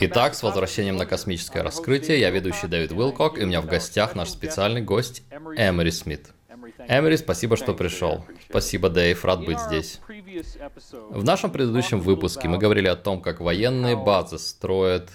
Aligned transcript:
Итак, 0.00 0.34
с 0.34 0.42
возвращением 0.42 0.96
на 0.96 1.06
космическое 1.06 1.62
раскрытие, 1.62 2.20
я 2.20 2.30
ведущий 2.30 2.66
Дэвид 2.66 2.92
Уилкок, 2.92 3.38
и 3.38 3.44
у 3.44 3.46
меня 3.46 3.60
в 3.60 3.66
гостях 3.66 4.14
наш 4.14 4.30
специальный 4.30 4.82
гость 4.82 5.22
Эмери 5.30 5.90
Смит. 5.90 6.28
Эмери, 6.88 7.16
спасибо, 7.16 7.56
что 7.56 7.74
пришел. 7.74 8.24
Спасибо, 8.48 8.88
Дэйв, 8.88 9.24
рад 9.24 9.44
быть 9.44 9.58
здесь. 9.60 10.00
В 11.10 11.24
нашем 11.24 11.50
предыдущем 11.50 12.00
выпуске 12.00 12.48
мы 12.48 12.58
говорили 12.58 12.88
о 12.88 12.96
том, 12.96 13.20
как 13.20 13.40
военные 13.40 13.96
базы 13.96 14.38
строят 14.38 15.10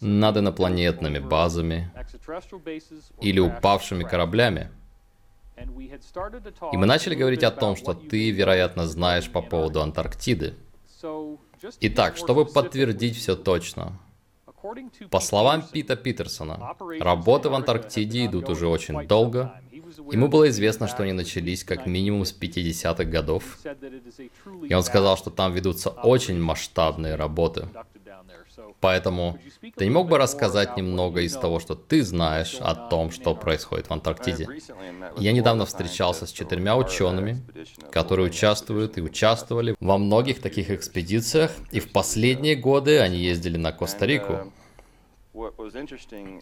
над 0.00 0.36
инопланетными 0.36 1.18
базами 1.18 1.90
или 3.20 3.40
упавшими 3.40 4.04
кораблями. 4.04 4.70
И 6.72 6.76
мы 6.76 6.86
начали 6.86 7.14
говорить 7.14 7.44
о 7.44 7.50
том, 7.50 7.76
что 7.76 7.94
ты, 7.94 8.30
вероятно, 8.30 8.86
знаешь 8.86 9.30
по 9.30 9.42
поводу 9.42 9.82
Антарктиды. 9.82 10.54
Итак, 11.80 12.16
чтобы 12.16 12.46
подтвердить 12.46 13.16
все 13.16 13.36
точно, 13.36 13.98
по 15.10 15.20
словам 15.20 15.62
Пита 15.62 15.96
Питерсона, 15.96 16.74
работы 17.00 17.48
в 17.48 17.54
Антарктиде 17.54 18.26
идут 18.26 18.48
уже 18.50 18.66
очень 18.66 19.06
долго. 19.06 19.54
Ему 20.12 20.28
было 20.28 20.48
известно, 20.48 20.86
что 20.86 21.02
они 21.02 21.12
начались 21.12 21.64
как 21.64 21.86
минимум 21.86 22.24
с 22.24 22.34
50-х 22.38 23.04
годов. 23.04 23.58
И 24.68 24.74
он 24.74 24.82
сказал, 24.82 25.16
что 25.16 25.30
там 25.30 25.52
ведутся 25.52 25.90
очень 25.90 26.40
масштабные 26.40 27.16
работы. 27.16 27.68
Поэтому 28.80 29.38
ты 29.76 29.84
не 29.84 29.90
мог 29.90 30.08
бы 30.08 30.16
рассказать 30.16 30.76
немного 30.76 31.20
из 31.20 31.36
того, 31.36 31.60
что 31.60 31.74
ты 31.74 32.02
знаешь 32.02 32.56
о 32.60 32.74
том, 32.74 33.10
что 33.10 33.34
происходит 33.34 33.88
в 33.88 33.92
Антарктиде? 33.92 34.48
Я 35.18 35.32
недавно 35.32 35.66
встречался 35.66 36.26
с 36.26 36.32
четырьмя 36.32 36.76
учеными, 36.76 37.42
которые 37.92 38.26
участвуют 38.26 38.96
и 38.96 39.02
участвовали 39.02 39.76
во 39.80 39.98
многих 39.98 40.40
таких 40.40 40.70
экспедициях, 40.70 41.52
и 41.70 41.80
в 41.80 41.92
последние 41.92 42.56
годы 42.56 43.00
они 43.00 43.18
ездили 43.18 43.58
на 43.58 43.72
Коста-Рику. 43.72 44.50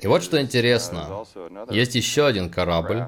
И 0.00 0.06
вот 0.06 0.22
что 0.22 0.40
интересно, 0.40 1.24
есть 1.70 1.96
еще 1.96 2.26
один 2.26 2.50
корабль, 2.50 3.06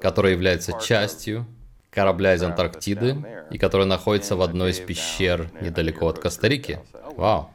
который 0.00 0.32
является 0.32 0.72
частью 0.80 1.46
корабля 1.90 2.34
из 2.34 2.42
Антарктиды 2.42 3.46
и 3.50 3.58
который 3.58 3.86
находится 3.86 4.36
в 4.36 4.42
одной 4.42 4.70
из 4.70 4.80
пещер 4.80 5.50
недалеко 5.60 6.08
от 6.08 6.18
Коста-Рики. 6.18 6.80
Вау. 7.16 7.50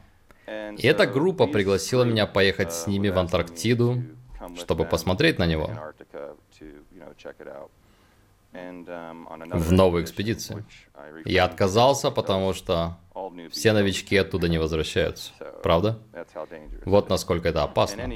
И 0.78 0.86
эта 0.86 1.06
группа 1.06 1.46
пригласила 1.46 2.04
меня 2.04 2.26
поехать 2.26 2.72
с 2.72 2.86
ними 2.86 3.08
в 3.08 3.18
Антарктиду, 3.18 4.02
чтобы 4.56 4.84
посмотреть 4.84 5.38
на 5.38 5.46
него 5.46 5.70
в 8.52 9.72
новую 9.72 10.04
экспедицию. 10.04 10.64
Я 11.24 11.44
отказался, 11.44 12.10
потому 12.10 12.54
что 12.54 12.98
все 13.50 13.72
новички 13.72 14.16
оттуда 14.16 14.48
не 14.48 14.58
возвращаются. 14.58 15.32
Правда? 15.62 15.98
Вот 16.84 17.08
насколько 17.10 17.48
это 17.48 17.62
опасно. 17.62 18.10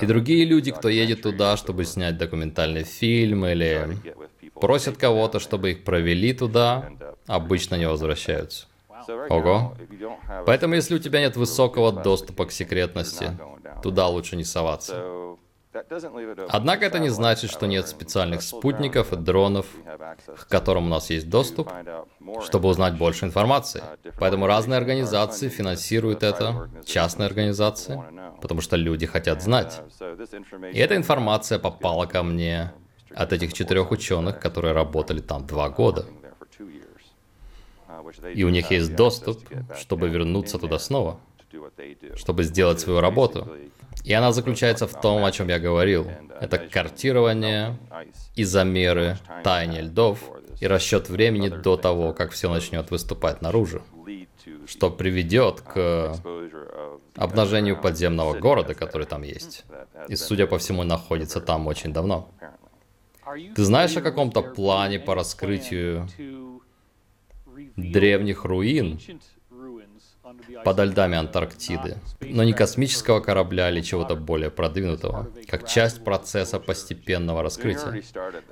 И 0.00 0.06
другие 0.06 0.44
люди, 0.44 0.72
кто 0.72 0.88
едет 0.88 1.22
туда, 1.22 1.56
чтобы 1.56 1.84
снять 1.84 2.18
документальный 2.18 2.84
фильм 2.84 3.46
или 3.46 3.96
просят 4.54 4.96
кого-то, 4.96 5.38
чтобы 5.38 5.72
их 5.72 5.84
провели 5.84 6.32
туда, 6.32 6.90
обычно 7.26 7.76
не 7.76 7.88
возвращаются. 7.94 8.66
Ого. 9.08 9.74
Поэтому, 10.46 10.74
если 10.74 10.94
у 10.94 10.98
тебя 10.98 11.20
нет 11.20 11.36
высокого 11.36 11.92
доступа 11.92 12.46
к 12.46 12.52
секретности, 12.52 13.36
туда 13.82 14.08
лучше 14.08 14.36
не 14.36 14.44
соваться. 14.44 15.36
Однако 16.48 16.86
это 16.86 16.98
не 16.98 17.08
значит, 17.08 17.50
что 17.50 17.66
нет 17.66 17.88
специальных 17.88 18.42
спутников 18.42 19.12
и 19.12 19.16
дронов, 19.16 19.66
к 20.36 20.48
которым 20.48 20.86
у 20.86 20.88
нас 20.88 21.10
есть 21.10 21.28
доступ, 21.28 21.70
чтобы 22.44 22.68
узнать 22.68 22.96
больше 22.96 23.24
информации. 23.24 23.82
Поэтому 24.20 24.46
разные 24.46 24.78
организации 24.78 25.48
финансируют 25.48 26.22
это, 26.22 26.70
частные 26.84 27.26
организации, 27.26 28.00
потому 28.40 28.60
что 28.60 28.76
люди 28.76 29.06
хотят 29.06 29.42
знать. 29.42 29.80
И 30.72 30.78
эта 30.78 30.96
информация 30.96 31.58
попала 31.58 32.06
ко 32.06 32.22
мне 32.22 32.72
от 33.14 33.32
этих 33.32 33.52
четырех 33.52 33.90
ученых, 33.90 34.38
которые 34.38 34.74
работали 34.74 35.20
там 35.20 35.46
два 35.46 35.68
года. 35.70 36.06
И 38.34 38.44
у 38.44 38.48
них 38.48 38.70
есть 38.70 38.94
доступ, 38.94 39.42
чтобы 39.78 40.08
вернуться 40.08 40.58
туда 40.58 40.78
снова, 40.78 41.20
чтобы 42.16 42.44
сделать 42.44 42.80
свою 42.80 43.00
работу. 43.00 43.48
И 44.04 44.12
она 44.12 44.32
заключается 44.32 44.86
в 44.86 45.00
том, 45.00 45.24
о 45.24 45.32
чем 45.32 45.48
я 45.48 45.58
говорил. 45.58 46.06
Это 46.40 46.58
картирование 46.58 47.78
и 48.34 48.44
замеры 48.44 49.18
таяния 49.42 49.82
льдов 49.82 50.18
и 50.60 50.66
расчет 50.66 51.08
времени 51.08 51.48
до 51.48 51.76
того, 51.76 52.12
как 52.12 52.32
все 52.32 52.50
начнет 52.50 52.90
выступать 52.90 53.42
наружу, 53.42 53.82
что 54.66 54.90
приведет 54.90 55.60
к 55.62 56.16
обнажению 57.16 57.80
подземного 57.80 58.38
города, 58.38 58.74
который 58.74 59.06
там 59.06 59.22
есть. 59.22 59.64
И, 60.08 60.16
судя 60.16 60.46
по 60.46 60.58
всему, 60.58 60.82
находится 60.82 61.40
там 61.40 61.66
очень 61.66 61.92
давно. 61.92 62.28
Ты 63.54 63.64
знаешь 63.64 63.96
о 63.96 64.02
каком-то 64.02 64.42
плане 64.42 64.98
по 64.98 65.14
раскрытию 65.14 66.08
древних 67.76 68.44
руин 68.44 68.98
подо 70.64 70.84
льдами 70.84 71.16
Антарктиды, 71.16 71.98
но 72.20 72.44
не 72.44 72.52
космического 72.52 73.20
корабля 73.20 73.70
или 73.70 73.80
чего-то 73.82 74.16
более 74.16 74.50
продвинутого, 74.50 75.30
как 75.48 75.68
часть 75.68 76.02
процесса 76.02 76.58
постепенного 76.58 77.42
раскрытия. 77.42 78.02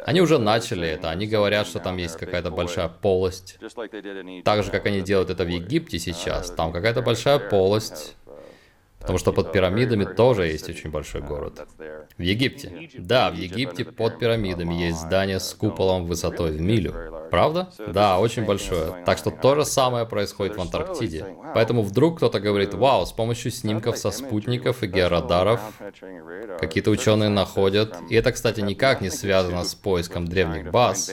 Они 0.05 0.21
уже 0.21 0.39
начали 0.39 0.87
это, 0.87 1.11
они 1.11 1.27
говорят, 1.27 1.67
что 1.67 1.81
там 1.81 1.97
есть 1.97 2.17
какая-то 2.17 2.51
большая 2.51 2.89
полость, 2.89 3.59
так 4.45 4.65
же, 4.65 4.71
как 4.71 4.87
они 4.87 5.01
делают 5.01 5.31
это 5.31 5.45
в 5.45 5.49
Египте 5.49 5.99
сейчас, 5.99 6.51
там 6.51 6.73
какая-то 6.73 7.03
большая 7.03 7.39
полость, 7.39 8.17
Потому 9.03 9.19
что 9.19 9.33
под 9.33 9.53
пирамидами 9.53 10.05
тоже 10.05 10.47
есть 10.47 10.69
очень 10.69 10.91
большой 10.91 11.21
город. 11.21 11.67
В 12.17 12.23
Египте. 12.23 12.89
Да, 12.99 13.31
в 13.31 13.35
Египте 13.35 13.85
под 13.85 14.19
пирамидами 14.19 14.75
есть 14.75 14.99
здание 15.01 15.41
с 15.41 15.53
куполом 15.55 16.07
высотой 16.07 16.53
в 16.53 16.61
милю. 16.61 16.95
Правда? 17.31 17.71
Да, 17.89 18.19
очень 18.19 18.45
большое. 18.45 19.03
Так 19.05 19.19
что 19.19 19.31
то 19.31 19.55
же 19.55 19.65
самое 19.65 20.07
происходит 20.07 20.57
в 20.57 20.61
Антарктиде. 20.61 21.27
Поэтому 21.55 21.83
вдруг 21.83 22.19
кто-то 22.19 22.39
говорит, 22.41 22.75
вау, 22.75 23.07
с 23.07 23.13
помощью 23.13 23.51
снимков 23.51 23.97
со 23.99 24.11
спутников 24.11 24.83
и 24.83 24.87
георадаров 24.87 25.61
какие-то 26.61 26.91
ученые 26.91 27.31
находят. 27.31 27.97
И 28.11 28.15
это, 28.15 28.33
кстати, 28.33 28.61
никак 28.61 29.01
не 29.01 29.11
связано 29.11 29.65
с 29.65 29.75
поиском 29.75 30.27
древних 30.27 30.71
баз, 30.71 31.11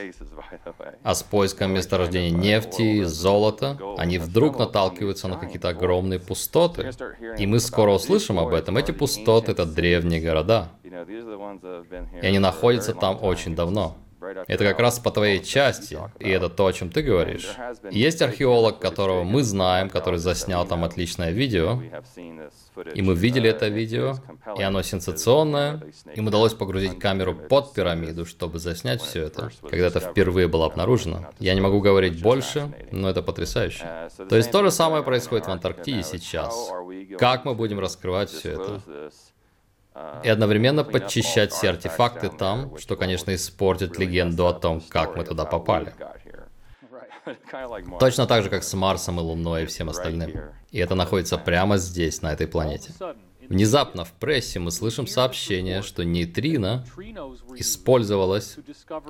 а 1.04 1.16
с 1.16 1.24
поиском 1.24 1.74
месторождения 1.74 2.38
нефти, 2.38 3.04
золота. 3.04 3.78
Они 3.98 4.18
вдруг 4.18 4.60
наталкиваются 4.60 5.30
на 5.30 5.38
какие-то 5.38 5.70
огромные 5.70 6.20
пустоты. 6.20 6.92
И 7.38 7.48
мы 7.48 7.62
скоро 7.62 7.79
скоро 7.80 7.94
услышим 7.94 8.40
об 8.40 8.54
этом. 8.54 8.76
Эти 8.78 8.92
пустоты— 8.92 9.52
это 9.54 9.66
древние 9.66 10.20
города. 10.20 10.70
И 12.22 12.26
они 12.26 12.40
находятся 12.40 12.94
там 12.94 13.18
очень 13.22 13.56
давно. 13.56 13.96
Это 14.48 14.64
как 14.64 14.80
раз 14.80 15.00
по 15.00 15.12
твоей 15.12 15.44
части, 15.44 15.98
и 16.20 16.30
это 16.30 16.50
то, 16.50 16.68
о 16.68 16.74
чем 16.74 16.90
ты 16.90 17.02
говоришь. 17.02 17.50
Есть 17.92 18.22
археолог, 18.22 18.80
которого 18.80 19.24
мы 19.24 19.44
знаем, 19.44 19.90
который 19.90 20.20
заснял 20.20 20.66
там 20.66 20.84
отличное 20.84 21.32
видео, 21.32 21.82
и 22.94 23.02
мы 23.02 23.16
видели 23.16 23.50
это 23.50 23.68
видео, 23.68 24.16
и 24.58 24.62
оно 24.62 24.82
сенсационное. 24.82 25.82
Им 26.16 26.28
удалось 26.28 26.54
погрузить 26.54 27.00
камеру 27.00 27.36
под 27.36 27.74
пирамиду, 27.74 28.26
чтобы 28.26 28.60
заснять 28.60 29.02
все 29.02 29.24
это, 29.24 29.52
когда 29.62 29.88
это 29.88 30.00
впервые 30.00 30.48
было 30.48 30.66
обнаружено. 30.66 31.30
Я 31.40 31.54
не 31.54 31.62
могу 31.62 31.80
говорить 31.80 32.22
больше, 32.22 32.72
но 32.92 33.10
это 33.10 33.22
потрясающе. 33.22 34.10
То 34.30 34.36
есть 34.36 34.52
то 34.52 34.64
же 34.64 34.72
самое 34.72 35.04
происходит 35.04 35.48
в 35.48 35.52
Антарктиде 35.52 36.04
сейчас. 36.04 36.72
Как 37.18 37.46
мы 37.46 37.56
будем 37.56 37.80
раскрывать 37.80 38.30
все 38.30 38.54
это? 38.54 38.82
И 40.24 40.30
одновременно 40.30 40.84
подчищать 40.84 41.52
все 41.52 41.70
артефакты 41.70 42.30
там, 42.30 42.78
что, 42.78 42.96
конечно, 42.96 43.34
испортит 43.34 43.98
легенду 43.98 44.48
о 44.48 44.54
том, 44.54 44.82
как 44.82 45.16
мы 45.16 45.24
туда 45.24 45.46
попали. 45.46 45.94
Точно 48.00 48.26
так 48.26 48.44
же, 48.44 48.50
как 48.50 48.64
с 48.64 48.74
Марсом 48.74 49.20
и 49.20 49.24
Луной 49.24 49.64
и 49.64 49.66
всем 49.66 49.90
остальным. 49.90 50.32
И 50.72 50.80
это 50.80 50.96
находится 50.96 51.38
прямо 51.38 51.78
здесь, 51.78 52.22
на 52.22 52.34
этой 52.34 52.48
планете. 52.48 52.94
Внезапно 53.50 54.06
в 54.06 54.14
прессе 54.14 54.60
мы 54.60 54.70
слышим 54.70 55.08
сообщение, 55.08 55.82
что 55.82 56.06
нейтрино 56.06 56.86
использовалось, 57.56 58.58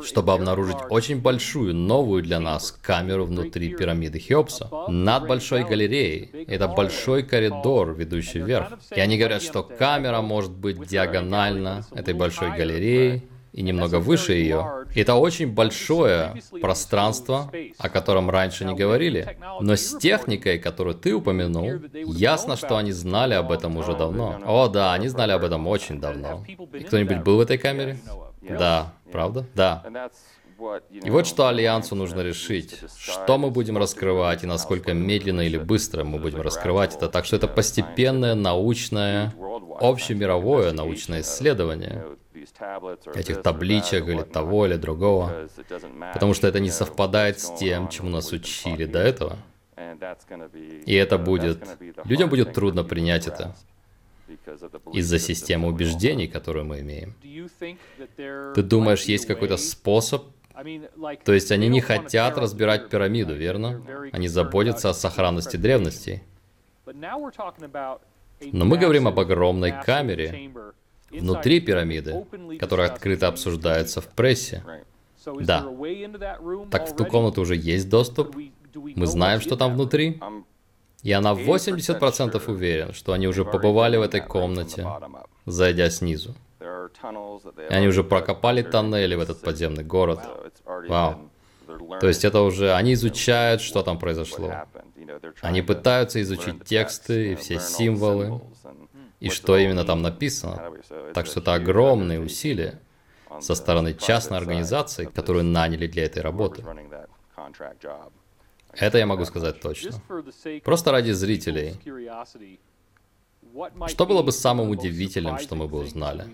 чтобы 0.02 0.32
обнаружить 0.32 0.78
очень 0.90 1.20
большую, 1.22 1.76
новую 1.76 2.24
для 2.24 2.40
нас 2.40 2.72
камеру 2.72 3.26
внутри 3.26 3.76
пирамиды 3.76 4.18
Хеопса, 4.20 4.70
над 4.88 5.28
большой 5.28 5.66
галереей. 5.66 6.46
Это 6.48 6.70
большой 6.70 7.24
коридор, 7.24 7.94
ведущий 7.94 8.40
вверх. 8.40 8.80
И 8.96 9.00
они 9.02 9.18
говорят, 9.18 9.42
что 9.42 9.62
камера 9.62 10.22
может 10.22 10.52
быть 10.52 10.88
диагонально 10.88 11.86
этой 11.92 12.14
большой 12.14 12.52
галереей, 12.56 13.24
и 13.52 13.62
немного 13.62 14.00
выше 14.00 14.34
ее. 14.34 14.86
Это 14.96 15.16
очень 15.16 15.52
большое 15.52 16.42
пространство, 16.62 17.52
о 17.78 17.90
котором 17.90 18.30
раньше 18.30 18.66
не 18.66 18.76
говорили. 18.76 19.38
Но 19.60 19.76
с 19.76 19.98
техникой, 19.98 20.60
которую 20.60 20.96
ты 20.96 21.14
упомянул, 21.14 21.82
ясно, 21.94 22.56
что 22.56 22.78
они 22.78 22.92
знали 22.92 23.34
об 23.34 23.52
этом 23.52 23.78
уже 23.78 23.96
давно. 23.96 24.40
О, 24.46 24.68
да, 24.68 24.94
они 24.94 25.08
знали 25.08 25.32
об 25.32 25.44
этом 25.44 25.68
очень 25.68 26.00
давно. 26.00 26.44
И 26.48 26.84
кто-нибудь 26.84 27.20
был 27.24 27.38
в 27.38 27.42
этой 27.42 27.58
камере? 27.58 27.98
Да, 28.42 28.94
правда? 29.12 29.46
Да. 29.56 29.84
И 30.92 31.10
вот 31.10 31.26
что 31.26 31.48
Альянсу 31.48 31.96
нужно 31.96 32.22
решить. 32.22 32.80
Что 32.98 33.38
мы 33.38 33.50
будем 33.50 33.78
раскрывать 33.78 34.44
и 34.44 34.48
насколько 34.48 34.94
медленно 34.94 35.42
или 35.42 35.58
быстро 35.58 36.04
мы 36.04 36.20
будем 36.20 36.42
раскрывать 36.42 36.96
это. 36.96 37.08
Так 37.08 37.26
что 37.26 37.38
это 37.38 37.48
постепенное 37.48 38.36
научное, 38.36 39.34
общемировое 39.80 40.72
научное 40.72 41.22
исследование 41.22 42.06
этих 43.16 43.42
табличек 43.42 44.08
или 44.08 44.22
того 44.22 44.66
или 44.66 44.76
другого. 44.76 45.48
Потому 46.14 46.34
что 46.34 46.48
это 46.48 46.60
не 46.60 46.70
совпадает 46.70 47.40
с 47.40 47.54
тем, 47.58 47.90
чему 47.90 48.10
нас 48.10 48.32
учили 48.32 48.86
до 48.86 49.00
этого. 49.00 49.38
И 50.86 50.94
это 50.94 51.18
будет... 51.18 51.66
Людям 52.06 52.30
будет 52.30 52.54
трудно 52.54 52.84
принять 52.84 53.28
это 53.28 53.56
из-за 54.94 55.20
системы 55.20 55.68
убеждений, 55.68 56.28
которую 56.28 56.66
мы 56.66 56.82
имеем. 56.82 57.16
Ты 58.56 58.62
думаешь, 58.62 59.04
есть 59.04 59.26
какой-то 59.26 59.58
способ? 59.58 60.26
То 61.24 61.34
есть 61.34 61.52
они 61.52 61.68
не 61.70 61.82
хотят 61.82 62.38
разбирать 62.38 62.90
пирамиду, 62.90 63.34
верно? 63.34 63.82
Они 64.12 64.28
заботятся 64.28 64.90
о 64.90 64.94
сохранности 64.94 65.58
древностей. 65.58 66.24
Но 68.42 68.66
мы 68.66 68.78
говорим 68.78 69.08
об 69.08 69.20
огромной 69.20 69.74
камере 69.84 70.52
внутри 71.12 71.60
пирамиды, 71.60 72.26
которая 72.60 72.90
открыто 72.90 73.28
обсуждается 73.28 74.02
в 74.02 74.08
прессе. 74.08 74.64
Да. 75.42 75.68
Так 76.72 76.90
в 76.90 76.96
ту 76.96 77.06
комнату 77.06 77.42
уже 77.42 77.56
есть 77.56 77.90
доступ? 77.90 78.36
Мы 78.74 79.08
знаем, 79.08 79.42
что 79.42 79.56
там 79.56 79.74
внутри? 79.74 80.20
Я 81.02 81.22
на 81.22 81.34
80% 81.34 82.42
уверен, 82.52 82.94
что 82.94 83.14
они 83.14 83.28
уже 83.28 83.46
побывали 83.46 83.98
в 83.98 84.02
этой 84.02 84.22
комнате, 84.22 84.88
зайдя 85.46 85.90
снизу. 85.90 86.36
И 86.60 87.74
они 87.74 87.88
уже 87.88 88.04
прокопали 88.04 88.62
тоннели 88.62 89.16
в 89.16 89.22
этот 89.22 89.42
подземный 89.42 89.84
город. 89.84 90.20
Вау. 90.66 91.30
То 92.00 92.08
есть 92.08 92.26
это 92.26 92.42
уже... 92.42 92.74
Они 92.74 92.94
изучают, 92.94 93.62
что 93.62 93.84
там 93.84 94.00
произошло. 94.00 94.54
Они 95.42 95.62
пытаются 95.62 96.22
изучить 96.22 96.64
тексты 96.64 97.34
и 97.34 97.36
все 97.36 97.60
символы, 97.60 98.42
и 99.20 99.30
что 99.30 99.58
именно 99.58 99.84
там 99.86 100.02
написано. 100.02 100.72
Так 101.14 101.26
что 101.26 101.40
это 101.40 101.54
огромные 101.54 102.20
усилия 102.20 102.80
со 103.40 103.56
стороны 103.56 103.94
частной 103.94 104.38
организации, 104.38 105.06
которую 105.06 105.46
наняли 105.46 105.88
для 105.88 106.06
этой 106.06 106.22
работы. 106.22 106.64
Это 108.74 108.98
я 108.98 109.06
могу 109.06 109.26
сказать 109.26 109.60
точно. 109.60 109.92
Просто 110.64 110.92
ради 110.92 111.12
зрителей. 111.12 111.76
Что 113.88 114.06
было 114.06 114.22
бы 114.22 114.32
самым 114.32 114.70
удивительным, 114.70 115.40
что 115.40 115.56
мы 115.56 115.68
бы 115.68 115.80
узнали? 115.80 116.26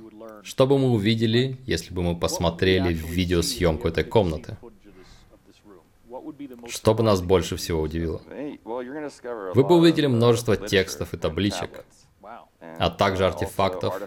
Что 0.44 0.68
бы 0.68 0.78
мы 0.78 0.92
увидели, 0.92 1.58
если 1.66 1.94
бы 1.94 2.02
мы 2.04 2.20
посмотрели 2.20 2.94
видеосъемку 2.94 3.88
этой 3.88 4.04
комнаты? 4.04 4.58
Что 6.68 6.94
бы 6.94 7.04
нас 7.04 7.22
больше 7.22 7.56
всего 7.56 7.82
удивило? 7.82 8.22
Вы 8.64 9.64
бы 9.64 9.76
увидели 9.76 10.08
множество 10.08 10.58
текстов 10.58 11.14
и 11.14 11.18
табличек, 11.18 11.86
а 12.62 12.90
также 12.90 13.26
артефактов, 13.26 14.02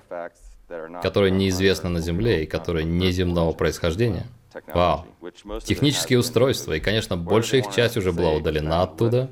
которые 1.02 1.30
неизвестны 1.30 1.88
на 1.90 2.00
Земле 2.00 2.42
и 2.44 2.46
которые 2.46 2.84
неземного 2.84 3.52
происхождения. 3.52 4.26
Вау. 4.74 5.06
Технические 5.64 6.18
устройства, 6.18 6.72
и, 6.72 6.80
конечно, 6.80 7.16
большая 7.16 7.60
их 7.60 7.70
часть 7.70 7.96
уже 7.96 8.12
была 8.12 8.32
удалена 8.32 8.82
оттуда. 8.82 9.30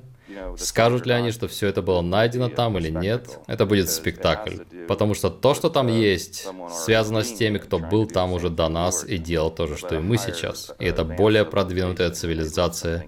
Скажут 0.59 1.07
ли 1.07 1.13
они, 1.13 1.31
что 1.31 1.49
все 1.49 1.69
это 1.69 1.83
было 1.83 2.01
найдено 2.03 2.49
там 2.49 2.79
или 2.79 2.91
нет, 2.91 3.39
это 3.47 3.67
будет 3.67 3.91
спектакль. 3.91 4.57
Потому 4.89 5.15
что 5.15 5.31
то, 5.31 5.55
что 5.55 5.71
там 5.71 5.89
есть, 5.89 6.47
связано 6.71 7.23
с 7.23 7.33
теми, 7.33 7.59
кто 7.59 7.79
был 7.79 8.07
там 8.07 8.33
уже 8.33 8.51
до 8.51 8.69
нас 8.69 9.05
и 9.05 9.19
делал 9.19 9.51
то 9.51 9.67
же, 9.67 9.77
что 9.77 9.97
и 9.97 9.99
мы 9.99 10.19
сейчас. 10.19 10.73
И 10.79 10.85
это 10.85 11.05
более 11.05 11.45
продвинутая 11.45 12.11
цивилизация, 12.11 13.07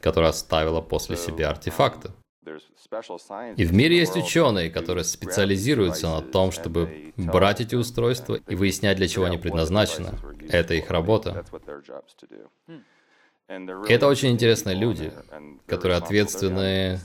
которая 0.00 0.30
оставила 0.30 0.80
после 0.80 1.16
себя 1.16 1.50
артефакты. 1.50 2.10
И 3.56 3.64
в 3.64 3.72
мире 3.72 3.96
есть 3.96 4.16
ученые, 4.16 4.70
которые 4.70 5.04
специализируются 5.04 6.08
на 6.08 6.20
том, 6.20 6.52
чтобы 6.52 7.12
брать 7.16 7.60
эти 7.60 7.74
устройства 7.74 8.38
и 8.46 8.54
выяснять, 8.54 8.96
для 8.96 9.08
чего 9.08 9.24
они 9.24 9.38
предназначены. 9.38 10.10
Это 10.48 10.74
их 10.74 10.90
работа. 10.90 11.44
Это 13.46 14.06
очень 14.06 14.30
интересные 14.30 14.74
люди, 14.74 15.12
которые 15.66 15.98
ответственны. 15.98 16.98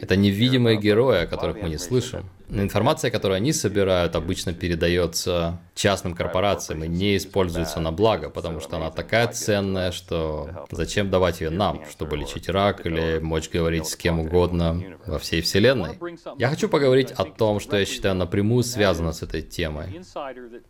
Это 0.00 0.16
невидимые 0.16 0.78
герои, 0.78 1.24
о 1.24 1.26
которых 1.26 1.60
мы 1.60 1.68
не 1.68 1.78
слышим. 1.78 2.30
Информация, 2.50 3.10
которую 3.10 3.36
они 3.36 3.52
собирают, 3.52 4.16
обычно 4.16 4.54
передается 4.54 5.60
частным 5.74 6.14
корпорациям 6.14 6.82
и 6.82 6.88
не 6.88 7.16
используется 7.16 7.78
на 7.78 7.92
благо, 7.92 8.30
потому 8.30 8.60
что 8.60 8.76
она 8.76 8.90
такая 8.90 9.28
ценная, 9.28 9.92
что 9.92 10.66
зачем 10.70 11.10
давать 11.10 11.40
ее 11.40 11.50
нам, 11.50 11.84
чтобы 11.90 12.16
лечить 12.16 12.48
рак 12.48 12.86
или 12.86 13.18
мочь 13.18 13.50
говорить 13.50 13.86
с 13.86 13.96
кем 13.96 14.20
угодно 14.20 14.82
во 15.06 15.18
всей 15.18 15.40
вселенной. 15.40 15.98
Я 16.38 16.48
хочу 16.48 16.68
поговорить 16.68 17.12
о 17.12 17.24
том, 17.24 17.60
что 17.60 17.78
я 17.78 17.84
считаю 17.84 18.14
напрямую 18.14 18.64
связано 18.64 19.12
с 19.12 19.22
этой 19.22 19.42
темой. 19.42 20.00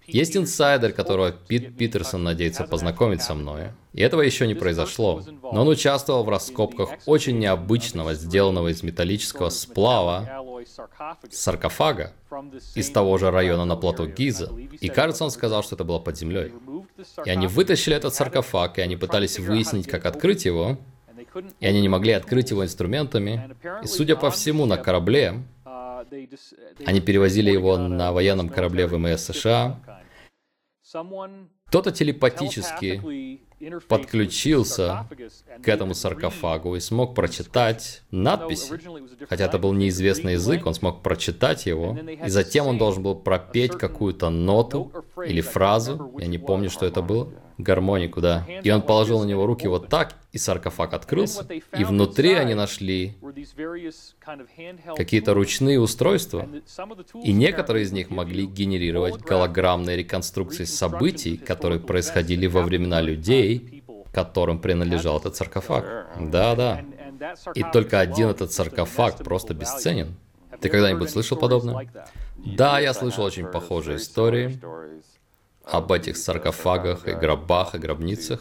Есть 0.06 0.36
инсайдер, 0.36 0.92
которого 0.92 1.30
Пит 1.30 1.76
Питерсон 1.76 2.24
надеется 2.24 2.64
познакомить 2.64 3.22
со 3.22 3.34
мной. 3.34 3.68
И 3.94 4.02
этого 4.02 4.22
еще 4.22 4.46
не 4.46 4.54
произошло. 4.54 5.22
Но 5.42 5.62
он 5.62 5.68
участвовал 5.68 6.22
в 6.22 6.28
раскопках 6.28 6.90
очень 7.06 7.38
необычного, 7.38 8.14
сделанного 8.14 8.68
из 8.68 8.82
металлического 8.82 9.48
сплава, 9.48 10.44
саркофага 11.30 12.12
из 12.74 12.90
того 12.90 13.18
же 13.18 13.30
района 13.30 13.64
на 13.64 13.76
плато 13.76 14.06
Гиза. 14.06 14.50
И 14.80 14.88
кажется, 14.88 15.24
он 15.24 15.30
сказал, 15.30 15.62
что 15.62 15.74
это 15.74 15.84
было 15.84 15.98
под 15.98 16.16
землей. 16.16 16.52
И 17.24 17.30
они 17.30 17.46
вытащили 17.46 17.96
этот 17.96 18.14
саркофаг, 18.14 18.78
и 18.78 18.82
они 18.82 18.96
пытались 18.96 19.38
выяснить, 19.38 19.86
как 19.86 20.06
открыть 20.06 20.44
его. 20.44 20.78
И 21.60 21.66
они 21.66 21.80
не 21.80 21.88
могли 21.88 22.12
открыть 22.12 22.50
его 22.50 22.64
инструментами. 22.64 23.54
И 23.82 23.86
судя 23.86 24.16
по 24.16 24.30
всему, 24.30 24.66
на 24.66 24.76
корабле, 24.76 25.42
они 26.84 27.00
перевозили 27.00 27.50
его 27.50 27.76
на 27.76 28.12
военном 28.12 28.48
корабле 28.48 28.86
ВМС 28.86 29.22
США. 29.22 29.80
Кто-то 31.66 31.92
телепатически 31.92 33.40
подключился 33.88 35.06
к 35.62 35.68
этому 35.68 35.94
саркофагу 35.94 36.76
и 36.76 36.80
смог 36.80 37.14
прочитать 37.14 38.02
надписи. 38.10 38.80
Хотя 39.28 39.46
это 39.46 39.58
был 39.58 39.72
неизвестный 39.72 40.34
язык, 40.34 40.66
он 40.66 40.74
смог 40.74 41.02
прочитать 41.02 41.66
его. 41.66 41.96
И 42.24 42.28
затем 42.28 42.66
он 42.66 42.78
должен 42.78 43.02
был 43.02 43.16
пропеть 43.16 43.72
какую-то 43.72 44.30
ноту 44.30 44.92
или 45.24 45.40
фразу. 45.40 46.12
Я 46.18 46.26
не 46.26 46.38
помню, 46.38 46.70
что 46.70 46.86
это 46.86 47.02
было. 47.02 47.32
Гармонику, 47.58 48.20
да. 48.20 48.46
И 48.62 48.70
он 48.70 48.82
положил 48.82 49.20
на 49.20 49.24
него 49.24 49.44
руки 49.44 49.66
вот 49.66 49.88
так, 49.88 50.14
и 50.32 50.38
саркофаг 50.38 50.94
открылся. 50.94 51.44
И 51.76 51.82
внутри 51.82 52.34
они 52.34 52.54
нашли 52.54 53.16
какие-то 54.96 55.34
ручные 55.34 55.80
устройства. 55.80 56.48
И 57.22 57.32
некоторые 57.32 57.84
из 57.84 57.92
них 57.92 58.10
могли 58.10 58.46
генерировать 58.46 59.16
голограммные 59.16 59.96
реконструкции 59.96 60.64
событий, 60.64 61.36
которые 61.36 61.80
происходили 61.80 62.46
во 62.46 62.62
времена 62.62 63.00
людей, 63.00 63.82
которым 64.12 64.60
принадлежал 64.60 65.18
этот 65.18 65.34
саркофаг. 65.34 66.06
Да-да. 66.20 66.84
И 67.56 67.64
только 67.72 67.98
один 67.98 68.28
этот 68.28 68.52
саркофаг 68.52 69.16
просто 69.24 69.52
бесценен. 69.52 70.14
Ты 70.60 70.68
когда-нибудь 70.68 71.10
слышал 71.10 71.36
подобное? 71.36 71.90
Да, 72.36 72.78
я 72.78 72.94
слышал 72.94 73.24
очень 73.24 73.46
похожие 73.46 73.96
истории 73.96 74.60
об 75.70 75.92
этих 75.92 76.16
саркофагах 76.16 77.06
и 77.06 77.12
гробах 77.12 77.74
и 77.74 77.78
гробницах, 77.78 78.40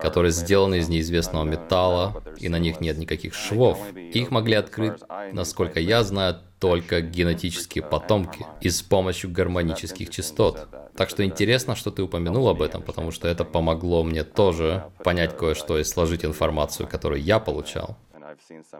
которые 0.00 0.30
сделаны 0.30 0.76
из 0.78 0.88
неизвестного 0.88 1.44
металла, 1.44 2.22
и 2.38 2.48
на 2.48 2.58
них 2.58 2.80
нет 2.80 2.98
никаких 2.98 3.34
швов. 3.34 3.78
Их 3.94 4.30
могли 4.30 4.54
открыть, 4.54 5.00
насколько 5.32 5.80
я 5.80 6.02
знаю, 6.04 6.36
только 6.60 7.00
генетические 7.00 7.84
потомки 7.84 8.46
и 8.60 8.70
с 8.70 8.82
помощью 8.82 9.30
гармонических 9.30 10.10
частот. 10.10 10.68
Так 10.96 11.10
что 11.10 11.24
интересно, 11.24 11.74
что 11.74 11.90
ты 11.90 12.02
упомянул 12.02 12.48
об 12.48 12.62
этом, 12.62 12.82
потому 12.82 13.10
что 13.10 13.26
это 13.28 13.44
помогло 13.44 14.04
мне 14.04 14.22
тоже 14.22 14.84
понять 15.02 15.36
кое-что 15.36 15.78
и 15.78 15.84
сложить 15.84 16.24
информацию, 16.24 16.88
которую 16.88 17.20
я 17.20 17.38
получал. 17.40 17.96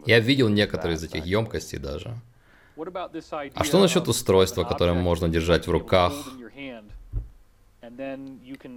Я 0.07 0.21
видел 0.21 0.49
некоторые 0.49 0.97
из 0.97 1.03
этих 1.05 1.27
емкостей 1.27 1.79
даже. 1.79 2.15
А 3.55 3.65
что 3.65 3.79
насчет 3.81 4.09
устройства, 4.09 4.65
которое 4.65 4.95
можно 4.95 5.29
держать 5.29 5.67
в 5.67 5.71
руках, 5.71 6.13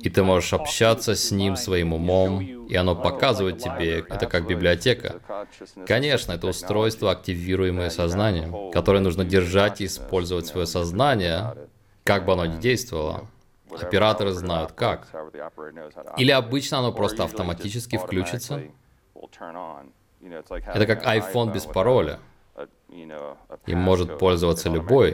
и 0.02 0.10
ты 0.10 0.24
можешь 0.24 0.54
общаться 0.54 1.16
с 1.16 1.32
ним 1.32 1.56
своим 1.56 1.94
умом, 1.94 2.42
и 2.42 2.76
оно 2.76 2.96
показывает 2.96 3.60
тебе, 3.60 4.00
это 4.00 4.26
как 4.26 4.48
библиотека. 4.48 5.22
Конечно, 5.86 6.34
это 6.34 6.48
устройство, 6.48 7.12
активируемое 7.12 7.90
сознанием, 7.90 8.72
которое 8.72 9.00
нужно 9.00 9.24
держать 9.24 9.82
и 9.82 9.86
использовать 9.86 10.48
свое 10.48 10.66
сознание, 10.66 11.56
как 12.04 12.26
бы 12.26 12.34
оно 12.34 12.46
ни 12.46 12.60
действовало. 12.60 13.30
Операторы 13.72 14.32
знают 14.32 14.72
как. 14.74 15.08
Или 16.18 16.32
обычно 16.32 16.80
оно 16.80 16.92
просто 16.92 17.24
автоматически 17.24 17.98
включится. 17.98 18.64
Это 20.22 20.86
как 20.86 21.06
iPhone 21.06 21.54
без 21.54 21.66
пароля. 21.66 22.20
Им 23.68 23.80
может 23.80 24.18
пользоваться 24.18 24.70
любой. 24.70 25.12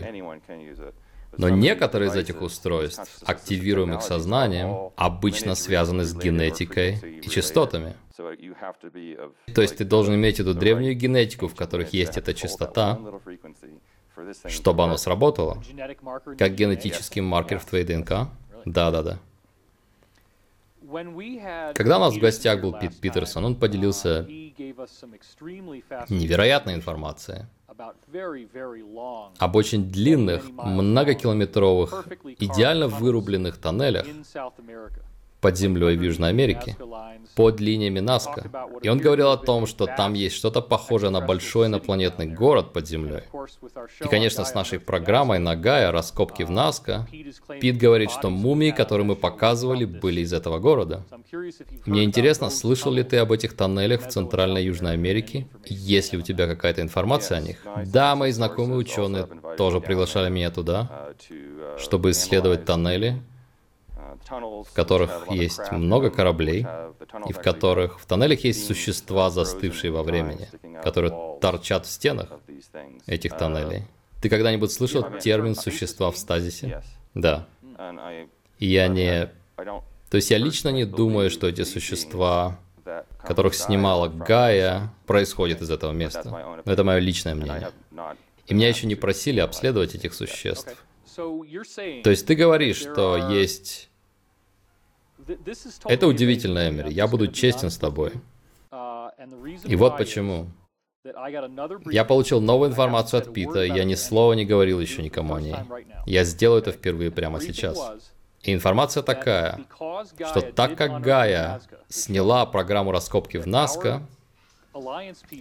Но 1.37 1.49
некоторые 1.49 2.09
из 2.09 2.15
этих 2.15 2.41
устройств, 2.41 3.23
активируемых 3.25 4.01
сознанием, 4.01 4.91
обычно 4.95 5.55
связаны 5.55 6.03
с 6.03 6.13
генетикой 6.15 7.19
и 7.21 7.29
частотами. 7.29 7.95
То 8.15 9.61
есть 9.61 9.77
ты 9.77 9.85
должен 9.85 10.15
иметь 10.15 10.39
эту 10.39 10.53
древнюю 10.53 10.95
генетику, 10.95 11.47
в 11.47 11.55
которых 11.55 11.93
есть 11.93 12.17
эта 12.17 12.33
частота, 12.33 12.99
чтобы 14.47 14.83
оно 14.83 14.97
сработало, 14.97 15.63
как 16.37 16.53
генетический 16.53 17.21
маркер 17.21 17.59
в 17.59 17.65
твоей 17.65 17.85
ДНК. 17.85 18.29
Да-да-да. 18.65 19.19
Когда 21.73 21.97
у 21.97 22.01
нас 22.01 22.13
в 22.13 22.19
гостях 22.19 22.61
был 22.61 22.77
Пит 22.77 22.99
Питерсон, 22.99 23.45
он 23.45 23.55
поделился 23.55 24.27
невероятной 26.09 26.75
информацией 26.75 27.45
об 29.39 29.55
очень 29.55 29.89
длинных, 29.89 30.49
многокилометровых, 30.49 32.07
идеально 32.39 32.87
вырубленных 32.87 33.57
тоннелях 33.57 34.05
под 35.43 35.57
землей 35.57 35.97
в 35.97 36.01
Южной 36.01 36.29
Америке, 36.29 36.77
под 37.35 37.59
линиями 37.59 37.99
Наска. 37.99 38.49
И 38.81 38.87
он 38.87 38.99
говорил 38.99 39.31
о 39.31 39.37
том, 39.37 39.67
что 39.67 39.85
там 39.85 40.13
есть 40.13 40.35
что-то 40.35 40.61
похожее 40.61 41.09
на 41.09 41.19
большой 41.19 41.67
инопланетный 41.67 42.27
город 42.27 42.71
под 42.71 42.87
землей. 42.87 43.23
И, 43.99 44.07
конечно, 44.07 44.45
с 44.45 44.55
нашей 44.55 44.79
программой 44.79 45.39
Нагая 45.39 45.91
«Раскопки 45.91 46.43
в 46.43 46.49
Наска» 46.49 47.07
Пит 47.59 47.77
говорит, 47.77 48.11
что 48.11 48.29
мумии, 48.29 48.71
которые 48.71 49.05
мы 49.05 49.15
показывали, 49.17 49.83
были 49.83 50.21
из 50.21 50.31
этого 50.31 50.59
города. 50.59 51.03
Мне 51.85 52.05
интересно, 52.05 52.49
слышал 52.49 52.93
ли 52.93 53.03
ты 53.03 53.17
об 53.17 53.31
этих 53.33 53.53
тоннелях 53.53 54.07
в 54.07 54.09
Центральной 54.09 54.63
Южной 54.63 54.93
Америке? 54.93 55.47
Есть 55.65 56.13
ли 56.13 56.19
у 56.19 56.21
тебя 56.21 56.47
какая-то 56.47 56.81
информация 56.81 57.39
о 57.39 57.41
них? 57.41 57.57
Да, 57.87 58.15
мои 58.15 58.31
знакомые 58.31 58.77
ученые 58.77 59.27
тоже 59.57 59.81
приглашали 59.81 60.29
меня 60.29 60.51
туда, 60.51 61.09
чтобы 61.77 62.11
исследовать 62.11 62.63
тоннели, 62.63 63.21
в 64.29 64.67
которых 64.73 65.29
есть 65.29 65.71
много 65.71 66.09
кораблей, 66.09 66.65
и 67.27 67.33
в 67.33 67.39
которых 67.39 67.99
в 67.99 68.05
тоннелях 68.05 68.43
есть 68.43 68.65
существа, 68.65 69.29
застывшие 69.29 69.91
во 69.91 70.03
времени, 70.03 70.47
которые 70.83 71.37
торчат 71.41 71.85
в 71.85 71.89
стенах 71.89 72.29
этих 73.05 73.37
тоннелей. 73.37 73.83
Ты 74.21 74.29
когда-нибудь 74.29 74.71
слышал 74.71 75.03
термин 75.19 75.55
«существа 75.55 76.09
в 76.11 76.17
стазисе»? 76.17 76.81
Да. 77.13 77.45
И 78.59 78.67
я 78.67 78.87
не... 78.87 79.29
То 79.57 80.17
есть 80.17 80.31
я 80.31 80.37
лично 80.37 80.69
не 80.69 80.85
думаю, 80.85 81.29
что 81.29 81.47
эти 81.47 81.63
существа, 81.63 82.59
которых 83.19 83.55
снимала 83.55 84.07
Гая, 84.07 84.93
происходят 85.05 85.61
из 85.61 85.69
этого 85.69 85.91
места. 85.91 86.61
Но 86.65 86.71
это 86.71 86.83
мое 86.83 86.99
личное 86.99 87.35
мнение. 87.35 87.71
И 88.47 88.53
меня 88.53 88.69
еще 88.69 88.87
не 88.87 88.95
просили 88.95 89.39
обследовать 89.39 89.95
этих 89.95 90.13
существ. 90.13 90.85
То 91.15 92.09
есть 92.09 92.25
ты 92.25 92.35
говоришь, 92.35 92.77
что 92.77 93.29
есть 93.31 93.89
это 95.85 96.07
удивительно, 96.07 96.69
Эмери. 96.69 96.91
Я 96.91 97.07
буду 97.07 97.27
честен 97.27 97.69
с 97.69 97.77
тобой. 97.77 98.13
И 99.65 99.75
вот 99.75 99.97
почему. 99.97 100.47
Я 101.91 102.05
получил 102.05 102.39
новую 102.39 102.69
информацию 102.69 103.21
от 103.21 103.33
Пита, 103.33 103.63
я 103.63 103.83
ни 103.83 103.95
слова 103.95 104.33
не 104.33 104.45
говорил 104.45 104.79
еще 104.79 105.01
никому 105.03 105.35
о 105.35 105.41
ней. 105.41 105.55
Я 106.05 106.23
сделаю 106.23 106.61
это 106.61 106.71
впервые 106.71 107.11
прямо 107.11 107.41
сейчас. 107.41 107.77
И 108.41 108.53
информация 108.53 109.03
такая, 109.03 109.59
что 109.75 110.41
так 110.41 110.75
как 110.77 111.01
Гая 111.01 111.61
сняла 111.89 112.45
программу 112.45 112.91
раскопки 112.91 113.37
в 113.37 113.47
Наска, 113.47 114.01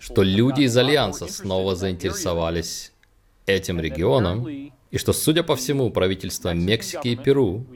что 0.01 0.23
люди 0.23 0.63
из 0.63 0.77
Альянса 0.77 1.27
снова 1.27 1.75
заинтересовались 1.75 2.92
этим 3.47 3.81
регионом, 3.81 4.47
и 4.49 4.99
что, 4.99 5.13
судя 5.13 5.43
по 5.43 5.57
всему, 5.57 5.91
правительства 5.91 6.53
Мексики 6.53 7.09
и 7.09 7.17
Перу, 7.17 7.67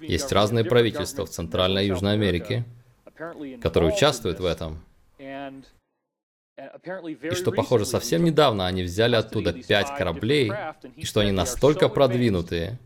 есть 0.00 0.32
разные 0.32 0.64
правительства 0.64 1.26
в 1.26 1.30
Центральной 1.30 1.84
и 1.84 1.88
Южной 1.88 2.14
Америке, 2.14 2.64
которые 3.60 3.92
участвуют 3.92 4.40
в 4.40 4.44
этом. 4.44 4.82
И 6.58 7.34
что, 7.34 7.52
похоже, 7.52 7.84
совсем 7.84 8.24
недавно 8.24 8.66
они 8.66 8.82
взяли 8.82 9.16
оттуда 9.16 9.52
пять 9.52 9.88
кораблей, 9.96 10.52
и 10.96 11.04
что 11.04 11.20
они 11.20 11.32
настолько 11.32 11.88
продвинутые, 11.88 12.78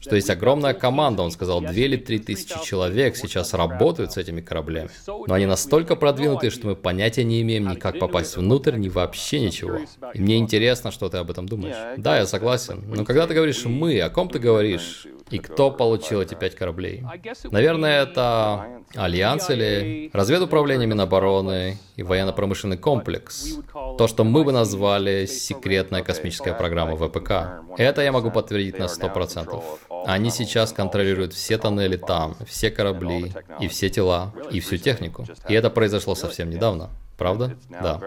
что 0.00 0.16
есть 0.16 0.30
огромная 0.30 0.74
команда, 0.74 1.22
он 1.22 1.30
сказал, 1.30 1.60
2 1.60 1.70
или 1.72 1.96
3 1.96 2.18
тысячи 2.20 2.60
человек 2.64 3.16
сейчас 3.16 3.54
работают 3.54 4.12
с 4.12 4.16
этими 4.16 4.40
кораблями. 4.40 4.90
Но 5.06 5.34
они 5.34 5.46
настолько 5.46 5.94
продвинутые, 5.94 6.50
что 6.50 6.68
мы 6.68 6.76
понятия 6.76 7.22
не 7.24 7.42
имеем 7.42 7.68
ни 7.68 7.74
как 7.74 7.98
попасть 7.98 8.36
внутрь, 8.36 8.76
ни 8.76 8.88
вообще 8.88 9.40
ничего. 9.40 9.78
И 10.14 10.20
мне 10.20 10.38
интересно, 10.38 10.90
что 10.90 11.08
ты 11.08 11.18
об 11.18 11.30
этом 11.30 11.46
думаешь. 11.46 11.76
Да, 11.98 12.16
я 12.16 12.26
согласен. 12.26 12.82
Но 12.86 13.04
когда 13.04 13.26
ты 13.26 13.34
говоришь 13.34 13.64
«мы», 13.64 14.00
о 14.00 14.10
ком 14.10 14.28
ты 14.28 14.38
говоришь? 14.38 15.06
И 15.30 15.38
кто 15.38 15.70
получил 15.70 16.20
эти 16.20 16.34
пять 16.34 16.56
кораблей? 16.56 17.04
Наверное, 17.44 18.02
это 18.02 18.79
Альянс 18.96 19.50
или 19.50 20.10
разведуправление 20.12 20.86
Минобороны 20.86 21.78
и 21.96 22.02
военно-промышленный 22.02 22.76
комплекс. 22.76 23.58
То, 23.72 24.08
что 24.08 24.24
мы 24.24 24.42
бы 24.42 24.52
назвали 24.52 25.26
секретная 25.26 26.02
космическая 26.02 26.54
программа 26.54 26.96
ВПК. 26.96 27.62
Это 27.78 28.02
я 28.02 28.10
могу 28.10 28.30
подтвердить 28.30 28.78
на 28.78 28.84
100%. 28.84 29.62
Они 30.06 30.30
сейчас 30.30 30.72
контролируют 30.72 31.34
все 31.34 31.58
тоннели 31.58 31.96
там, 31.96 32.36
все 32.46 32.70
корабли, 32.70 33.32
и 33.60 33.68
все 33.68 33.90
тела, 33.90 34.32
и 34.50 34.60
всю 34.60 34.76
технику. 34.76 35.24
И 35.48 35.54
это 35.54 35.70
произошло 35.70 36.14
совсем 36.14 36.50
недавно. 36.50 36.90
Правда? 37.16 37.54
Да. 37.68 38.00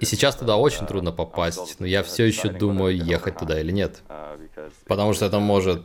И 0.00 0.06
сейчас 0.06 0.36
туда 0.36 0.56
очень 0.56 0.86
трудно 0.86 1.12
попасть, 1.12 1.76
но 1.78 1.86
я 1.86 2.02
все 2.02 2.24
еще 2.24 2.48
думаю, 2.48 2.96
ехать 2.96 3.36
туда 3.36 3.60
или 3.60 3.70
нет. 3.70 4.00
Потому 4.86 5.12
что 5.12 5.26
это 5.26 5.38
может... 5.38 5.82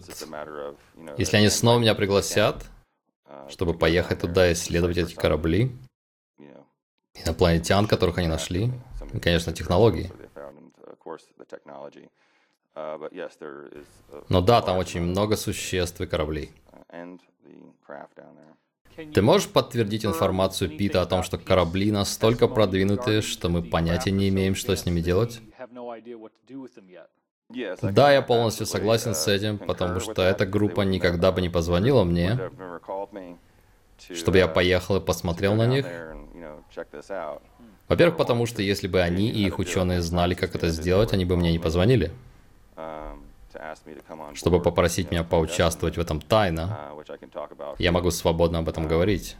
Если 1.18 1.38
они 1.38 1.50
снова 1.50 1.80
меня 1.80 1.94
пригласят, 1.94 2.64
чтобы 3.50 3.74
поехать 3.74 4.22
туда 4.22 4.50
и 4.50 4.54
исследовать 4.54 4.98
эти 4.98 5.16
корабли, 5.16 5.72
инопланетян, 7.14 7.88
которых 7.88 8.18
они 8.18 8.28
нашли, 8.28 8.72
и, 9.14 9.20
конечно, 9.20 9.54
технологии. 9.54 10.12
Но 14.30 14.42
да, 14.42 14.62
там 14.62 14.78
очень 14.78 15.02
много 15.02 15.36
существ 15.36 16.00
и 16.02 16.06
кораблей. 16.06 16.52
Ты 19.14 19.22
можешь 19.22 19.50
подтвердить 19.50 20.06
информацию 20.06 20.76
Пита 20.76 21.02
о 21.02 21.06
том, 21.06 21.24
что 21.24 21.38
корабли 21.38 21.92
настолько 21.92 22.48
продвинутые, 22.48 23.22
что 23.22 23.50
мы 23.50 23.64
понятия 23.64 24.12
не 24.12 24.30
имеем, 24.30 24.56
что 24.56 24.76
с 24.76 24.86
ними 24.86 25.02
делать? 25.02 25.40
Да, 27.82 28.12
я 28.12 28.22
полностью 28.22 28.66
согласен 28.66 29.16
с 29.16 29.28
этим, 29.28 29.58
потому 29.58 30.00
что 30.00 30.22
эта 30.22 30.46
группа 30.46 30.82
никогда 30.82 31.32
бы 31.32 31.42
не 31.42 31.50
позвонила 31.50 32.04
мне, 32.04 32.38
чтобы 34.14 34.38
я 34.38 34.48
поехал 34.48 34.98
и 34.98 35.02
посмотрел 35.02 35.56
на 35.56 35.66
них. 35.66 35.86
Во-первых, 37.88 38.18
потому 38.18 38.46
что 38.46 38.62
если 38.62 38.88
бы 38.88 39.02
они 39.02 39.30
и 39.30 39.46
их 39.46 39.60
ученые 39.60 40.02
знали, 40.02 40.34
как 40.34 40.56
это 40.56 40.70
сделать, 40.70 41.14
они 41.14 41.24
бы 41.24 41.38
мне 41.38 41.52
не 41.52 41.60
позвонили 41.60 42.12
чтобы 44.36 44.62
попросить 44.62 45.12
меня 45.12 45.24
поучаствовать 45.24 45.98
в 45.98 46.00
этом 46.00 46.22
тайно. 46.22 46.78
Я 47.78 47.92
могу 47.92 48.12
свободно 48.12 48.60
об 48.60 48.70
этом 48.70 48.88
говорить. 48.88 49.38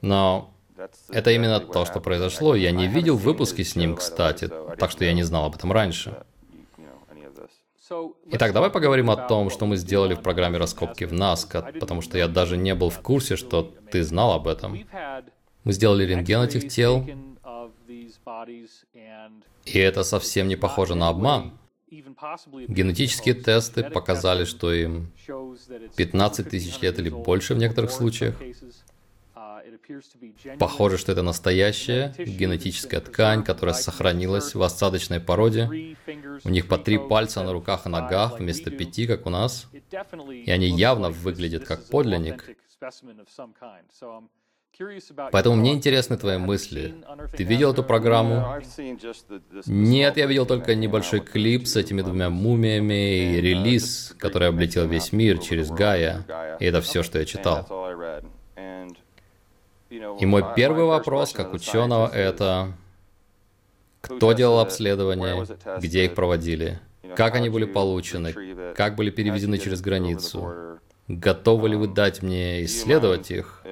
Но 0.00 0.50
это 1.10 1.30
именно 1.30 1.60
то, 1.60 1.84
что 1.84 2.00
произошло. 2.00 2.54
Я 2.54 2.70
не 2.70 2.86
видел 2.88 3.16
выпуски 3.16 3.62
с 3.62 3.76
ним, 3.76 3.96
кстати, 3.96 4.50
так 4.78 4.90
что 4.90 5.04
я 5.04 5.12
не 5.12 5.22
знал 5.22 5.46
об 5.46 5.56
этом 5.56 5.72
раньше. 5.72 6.24
Итак, 8.30 8.52
давай 8.52 8.70
поговорим 8.70 9.10
о 9.10 9.16
том, 9.16 9.50
что 9.50 9.66
мы 9.66 9.76
сделали 9.76 10.14
в 10.14 10.22
программе 10.22 10.58
раскопки 10.58 11.04
в 11.04 11.12
Наска, 11.12 11.62
потому 11.80 12.00
что 12.00 12.16
я 12.16 12.28
даже 12.28 12.56
не 12.56 12.74
был 12.74 12.88
в 12.88 13.00
курсе, 13.00 13.36
что 13.36 13.74
ты 13.90 14.02
знал 14.02 14.32
об 14.32 14.48
этом. 14.48 14.78
Мы 15.64 15.72
сделали 15.72 16.04
рентген 16.04 16.42
этих 16.42 16.68
тел, 16.68 17.06
и 19.64 19.78
это 19.78 20.02
совсем 20.02 20.48
не 20.48 20.56
похоже 20.56 20.94
на 20.94 21.08
обман. 21.08 21.58
Генетические 21.90 23.34
тесты 23.34 23.84
показали, 23.84 24.44
что 24.44 24.72
им 24.72 25.12
15 25.96 26.48
тысяч 26.48 26.80
лет 26.80 26.98
или 26.98 27.10
больше 27.10 27.54
в 27.54 27.58
некоторых 27.58 27.90
случаях. 27.90 28.34
Похоже, 30.58 30.98
что 30.98 31.12
это 31.12 31.22
настоящая 31.22 32.14
генетическая 32.18 33.00
ткань, 33.00 33.44
которая 33.44 33.74
сохранилась 33.74 34.54
в 34.54 34.62
осадочной 34.62 35.20
породе. 35.20 35.96
У 36.44 36.48
них 36.48 36.68
по 36.68 36.78
три 36.78 36.98
пальца 36.98 37.42
на 37.42 37.52
руках 37.52 37.86
и 37.86 37.88
ногах 37.88 38.38
вместо 38.38 38.70
пяти, 38.70 39.06
как 39.06 39.26
у 39.26 39.30
нас. 39.30 39.68
И 40.30 40.50
они 40.50 40.68
явно 40.68 41.10
выглядят 41.10 41.64
как 41.64 41.84
подлинник. 41.86 42.56
Поэтому 45.30 45.56
мне 45.56 45.72
интересны 45.72 46.16
твои 46.16 46.36
мысли. 46.36 46.94
Ты 47.36 47.44
видел 47.44 47.72
эту 47.72 47.84
программу? 47.84 48.60
Нет, 49.66 50.16
я 50.16 50.26
видел 50.26 50.46
только 50.46 50.74
небольшой 50.74 51.20
клип 51.20 51.66
с 51.68 51.76
этими 51.76 52.02
двумя 52.02 52.28
мумиями 52.30 53.36
и 53.36 53.40
релиз, 53.40 54.14
который 54.18 54.48
облетел 54.48 54.88
весь 54.88 55.12
мир 55.12 55.38
через 55.38 55.70
Гая. 55.70 56.58
И 56.58 56.64
это 56.64 56.80
все, 56.80 57.02
что 57.02 57.18
я 57.18 57.24
читал. 57.24 57.68
И 60.20 60.26
мой 60.26 60.44
первый 60.56 60.84
вопрос, 60.84 61.32
как 61.32 61.52
ученого, 61.52 62.08
это... 62.08 62.72
Кто 64.00 64.32
делал 64.32 64.58
обследование? 64.60 65.46
Где 65.80 66.04
их 66.04 66.14
проводили? 66.14 66.80
как 67.14 67.34
они 67.34 67.48
были 67.48 67.64
получены, 67.64 68.34
как 68.74 68.96
были 68.96 69.10
переведены 69.10 69.58
через 69.58 69.80
границу. 69.80 70.78
Готовы 71.08 71.68
ли 71.68 71.76
вы 71.76 71.88
дать 71.88 72.22
мне 72.22 72.64
исследовать 72.64 73.30
их? 73.30 73.62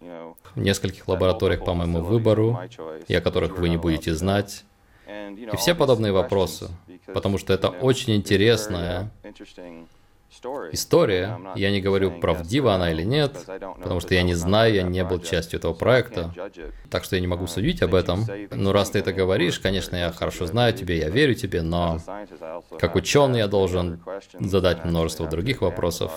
В 0.00 0.36
нескольких 0.56 1.08
лабораториях 1.08 1.64
по 1.64 1.74
моему 1.74 2.00
выбору, 2.00 2.58
и 3.06 3.14
о 3.14 3.20
которых 3.20 3.58
вы 3.58 3.68
не 3.68 3.76
будете 3.76 4.14
знать. 4.14 4.64
И 5.06 5.56
все 5.56 5.74
подобные 5.74 6.12
вопросы, 6.12 6.68
потому 7.12 7.38
что 7.38 7.52
это 7.52 7.68
очень 7.68 8.14
интересная 8.14 9.10
история. 10.72 11.38
Я 11.56 11.70
не 11.70 11.80
говорю, 11.80 12.20
правдива 12.20 12.74
она 12.74 12.90
или 12.92 13.02
нет, 13.02 13.36
потому 13.78 14.00
что 14.00 14.14
я 14.14 14.22
не 14.22 14.34
знаю, 14.34 14.74
я 14.74 14.82
не 14.82 15.04
был 15.04 15.20
частью 15.20 15.58
этого 15.58 15.74
проекта. 15.74 16.32
Так 16.90 17.04
что 17.04 17.16
я 17.16 17.20
не 17.20 17.26
могу 17.26 17.46
судить 17.46 17.82
об 17.82 17.94
этом. 17.94 18.26
Но 18.50 18.72
раз 18.72 18.90
ты 18.90 18.98
это 19.00 19.12
говоришь, 19.12 19.58
конечно, 19.58 19.96
я 19.96 20.12
хорошо 20.12 20.46
знаю 20.46 20.72
тебя, 20.72 20.94
я 20.94 21.08
верю 21.08 21.34
тебе, 21.34 21.62
но 21.62 22.00
как 22.78 22.96
ученый 22.96 23.38
я 23.38 23.48
должен 23.48 24.00
задать 24.38 24.84
множество 24.84 25.26
других 25.28 25.62
вопросов 25.62 26.12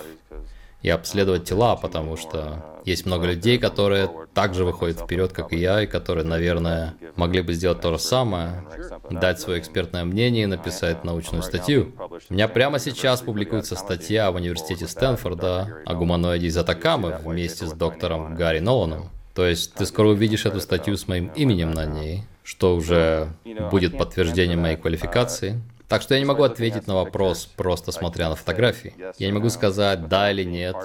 и 0.84 0.90
обследовать 0.90 1.46
тела, 1.46 1.76
потому 1.76 2.18
что 2.18 2.64
есть 2.86 3.06
много 3.06 3.28
людей, 3.28 3.58
которые 3.58 4.10
также 4.34 4.66
выходят 4.66 5.00
вперед, 5.00 5.32
как 5.32 5.54
и 5.54 5.58
я, 5.58 5.82
и 5.82 5.88
которые, 5.88 6.26
наверное, 6.26 6.96
могли 7.16 7.42
бы 7.42 7.54
сделать 7.54 7.80
то 7.82 7.92
же 7.92 8.00
самое, 8.00 8.66
дать 9.10 9.40
свое 9.40 9.60
экспертное 9.60 10.04
мнение 10.04 10.44
и 10.44 10.48
написать 10.48 11.06
научную 11.06 11.42
статью. 11.42 11.94
У 12.30 12.34
меня 12.34 12.50
прямо 12.50 12.80
сейчас 12.80 13.22
публикуется 13.22 13.76
статья 13.76 14.30
в 14.32 14.36
университете 14.36 14.88
Стэнфорда 14.88 15.84
о 15.86 15.94
гуманоиде 15.96 16.48
из 16.48 16.58
Атакамы 16.58 17.18
вместе 17.24 17.66
с 17.66 17.72
доктором 17.72 18.36
Гарри 18.36 18.60
Ноланом. 18.60 19.10
То 19.34 19.48
есть 19.48 19.74
ты 19.74 19.86
скоро 19.86 20.10
увидишь 20.10 20.46
эту 20.46 20.60
статью 20.60 20.98
с 20.98 21.08
моим 21.08 21.32
именем 21.36 21.72
на 21.72 21.86
ней, 21.86 22.26
что 22.44 22.76
уже 22.76 23.30
будет 23.72 23.98
подтверждением 23.98 24.62
моей 24.62 24.76
квалификации. 24.76 25.62
Так 25.88 26.02
что 26.02 26.16
я 26.16 26.20
не 26.20 26.26
могу 26.26 26.44
ответить 26.44 26.88
на 26.88 26.96
вопрос, 26.96 27.46
просто 27.46 27.92
смотря 27.92 28.30
на 28.30 28.36
фотографии. 28.36 28.96
Я 29.18 29.28
не 29.28 29.34
могу 29.34 29.50
сказать 29.50 30.08
да 30.08 30.32
или 30.32 30.44
нет, 30.44 30.76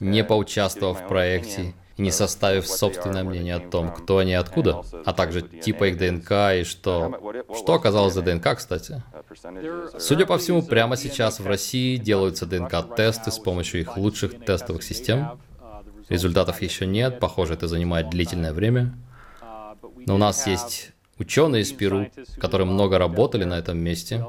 не 0.00 0.24
поучаствовав 0.24 1.02
в 1.02 1.06
проекте 1.06 1.74
и 1.96 2.02
не 2.02 2.10
составив 2.10 2.66
собственное 2.66 3.22
мнение 3.22 3.56
о 3.56 3.60
том, 3.60 3.92
кто 3.92 4.18
они 4.18 4.32
и 4.32 4.34
откуда, 4.34 4.82
а 5.04 5.12
также 5.12 5.42
типа 5.42 5.84
их 5.88 5.98
ДНК 5.98 6.30
и 6.60 6.64
что... 6.64 7.44
Что 7.54 7.74
оказалось 7.74 8.14
за 8.14 8.22
ДНК, 8.22 8.56
кстати? 8.56 9.02
Судя 9.98 10.26
по 10.26 10.38
всему, 10.38 10.62
прямо 10.62 10.96
сейчас 10.96 11.38
в 11.38 11.46
России 11.46 11.96
делаются 11.96 12.46
ДНК-тесты 12.46 13.30
с 13.30 13.38
помощью 13.38 13.82
их 13.82 13.96
лучших 13.96 14.44
тестовых 14.44 14.82
систем. 14.82 15.38
Результатов 16.08 16.60
еще 16.60 16.86
нет, 16.86 17.20
похоже, 17.20 17.54
это 17.54 17.68
занимает 17.68 18.10
длительное 18.10 18.52
время. 18.52 18.94
Но 20.06 20.16
у 20.16 20.18
нас 20.18 20.46
есть 20.46 20.93
ученые 21.18 21.62
из 21.62 21.72
Перу, 21.72 22.10
которые 22.38 22.66
много 22.66 22.98
работали 22.98 23.44
на 23.44 23.58
этом 23.58 23.78
месте. 23.78 24.24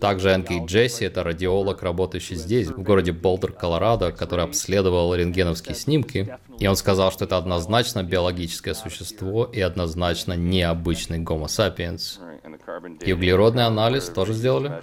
Также 0.00 0.36
НК 0.36 0.64
Джесси— 0.66 1.04
это 1.06 1.22
радиолог, 1.22 1.82
работающий 1.82 2.36
здесь, 2.36 2.68
в 2.68 2.82
городе 2.82 3.12
Болдер, 3.12 3.52
Колорадо, 3.52 4.12
который 4.12 4.44
обследовал 4.44 5.14
рентгеновские 5.14 5.74
снимки. 5.74 6.36
И 6.58 6.66
он 6.66 6.76
сказал, 6.76 7.12
что 7.12 7.24
это 7.24 7.36
однозначно 7.36 8.02
биологическое 8.02 8.74
существо 8.74 9.44
и 9.44 9.60
однозначно 9.60 10.34
необычный 10.34 11.22
Homo 11.22 11.46
sapiens. 11.46 12.18
И 13.04 13.12
углеродный 13.12 13.66
анализ 13.66 14.08
тоже 14.08 14.32
сделали? 14.32 14.80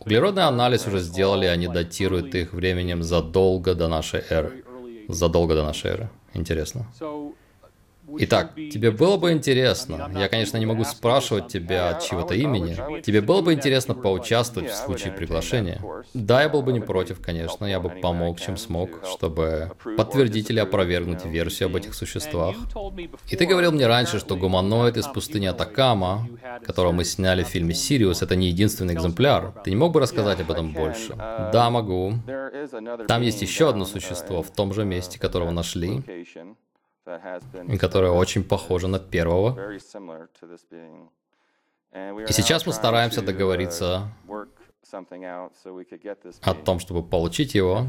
Углеродный 0.00 0.44
анализ 0.44 0.86
уже 0.86 1.00
сделали, 1.00 1.46
они 1.46 1.68
датируют 1.68 2.34
их 2.34 2.52
временем 2.52 3.02
задолго 3.02 3.74
до 3.74 3.88
нашей 3.88 4.22
эры. 4.28 4.64
Задолго 5.08 5.54
до 5.54 5.64
нашей 5.64 5.90
эры. 5.90 6.10
Интересно. 6.34 6.86
Итак, 8.18 8.54
тебе 8.54 8.90
было 8.90 9.16
бы 9.16 9.32
интересно, 9.32 10.10
я, 10.14 10.28
конечно, 10.28 10.56
не 10.56 10.66
могу 10.66 10.84
спрашивать 10.84 11.48
тебя 11.48 11.90
от 11.90 12.02
чего-то 12.02 12.34
имени, 12.34 13.02
тебе 13.02 13.20
было 13.20 13.42
бы 13.42 13.52
интересно 13.52 13.94
поучаствовать 13.94 14.70
в 14.70 14.74
случае 14.74 15.12
приглашения? 15.12 15.80
Да, 16.14 16.42
я 16.42 16.48
был 16.48 16.62
бы 16.62 16.72
не 16.72 16.80
против, 16.80 17.20
конечно, 17.20 17.64
я 17.64 17.80
бы 17.80 17.90
помог, 17.90 18.40
чем 18.40 18.56
смог, 18.56 18.90
чтобы 19.04 19.72
подтвердить 19.96 20.50
или 20.50 20.60
опровергнуть 20.60 21.24
версию 21.24 21.68
об 21.68 21.76
этих 21.76 21.94
существах. 21.94 22.56
И 23.28 23.36
ты 23.36 23.46
говорил 23.46 23.72
мне 23.72 23.86
раньше, 23.86 24.18
что 24.18 24.36
гуманоид 24.36 24.96
из 24.96 25.06
пустыни 25.06 25.46
Атакама, 25.46 26.28
которого 26.64 26.92
мы 26.92 27.04
сняли 27.04 27.42
в 27.42 27.48
фильме 27.48 27.74
«Сириус», 27.74 28.22
это 28.22 28.36
не 28.36 28.48
единственный 28.48 28.94
экземпляр. 28.94 29.54
Ты 29.64 29.70
не 29.70 29.76
мог 29.76 29.92
бы 29.92 30.00
рассказать 30.00 30.40
об 30.40 30.50
этом 30.50 30.72
больше? 30.72 31.14
Да, 31.16 31.70
могу. 31.70 32.14
Там 33.08 33.22
есть 33.22 33.42
еще 33.42 33.68
одно 33.68 33.84
существо 33.84 34.42
в 34.42 34.50
том 34.50 34.72
же 34.72 34.84
месте, 34.84 35.18
которого 35.18 35.50
нашли 35.50 36.02
которая 37.78 38.10
очень 38.10 38.44
похожа 38.44 38.88
на 38.88 38.98
первого. 38.98 39.72
И 39.72 39.78
сейчас 42.32 42.66
мы 42.66 42.72
стараемся 42.72 43.22
договориться 43.22 44.12
о 46.42 46.54
том, 46.54 46.78
чтобы 46.78 47.02
получить 47.02 47.54
его. 47.54 47.86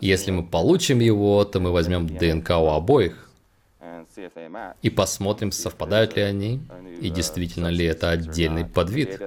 Если 0.00 0.30
мы 0.30 0.46
получим 0.46 1.00
его, 1.00 1.44
то 1.44 1.60
мы 1.60 1.72
возьмем 1.72 2.06
ДНК 2.06 2.50
у 2.50 2.68
обоих 2.68 3.29
и 4.82 4.90
посмотрим, 4.90 5.52
совпадают 5.52 6.16
ли 6.16 6.22
они, 6.22 6.60
и 7.00 7.08
действительно 7.08 7.68
ли 7.68 7.86
это 7.86 8.10
отдельный 8.10 8.64
подвид. 8.66 9.20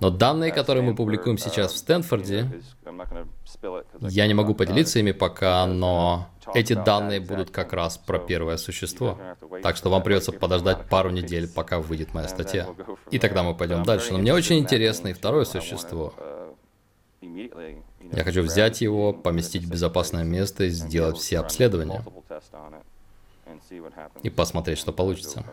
Но 0.00 0.10
данные, 0.10 0.50
которые 0.50 0.82
мы 0.82 0.94
публикуем 0.94 1.36
сейчас 1.36 1.72
в 1.72 1.76
Стэнфорде, 1.76 2.50
я 4.00 4.26
не 4.26 4.34
могу 4.34 4.54
поделиться 4.54 4.98
ими 4.98 5.12
пока, 5.12 5.66
но 5.66 6.28
эти 6.54 6.72
данные 6.72 7.20
будут 7.20 7.50
как 7.50 7.72
раз 7.72 7.98
про 7.98 8.18
первое 8.18 8.56
существо. 8.56 9.18
Так 9.62 9.76
что 9.76 9.90
вам 9.90 10.02
придется 10.02 10.32
подождать 10.32 10.88
пару 10.88 11.10
недель, 11.10 11.48
пока 11.48 11.80
выйдет 11.80 12.14
моя 12.14 12.28
статья. 12.28 12.66
И 13.10 13.18
тогда 13.18 13.42
мы 13.42 13.54
пойдем 13.54 13.82
дальше. 13.82 14.12
Но 14.12 14.18
мне 14.18 14.32
очень 14.32 14.58
интересно 14.58 15.08
и 15.08 15.12
второе 15.12 15.44
существо. 15.44 16.14
Я 17.20 18.22
хочу 18.22 18.42
взять 18.42 18.80
его, 18.80 19.12
поместить 19.12 19.64
в 19.64 19.70
безопасное 19.70 20.24
место 20.24 20.64
и 20.64 20.68
сделать 20.68 21.18
все 21.18 21.38
обследования. 21.38 22.04
И 24.22 24.30
посмотреть, 24.30 24.78
что 24.78 24.92
получится. 24.92 25.44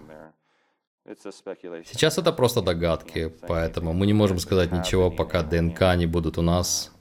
Сейчас 1.06 2.18
это 2.18 2.32
просто 2.32 2.62
догадки, 2.62 3.34
поэтому 3.48 3.94
мы 3.94 4.06
не 4.06 4.14
можем 4.14 4.40
сказать 4.40 4.72
ничего, 4.72 5.10
пока 5.10 5.42
ДНК 5.42 5.96
не 5.96 6.06
будут 6.06 6.38
у 6.38 6.42
нас. 6.42 6.92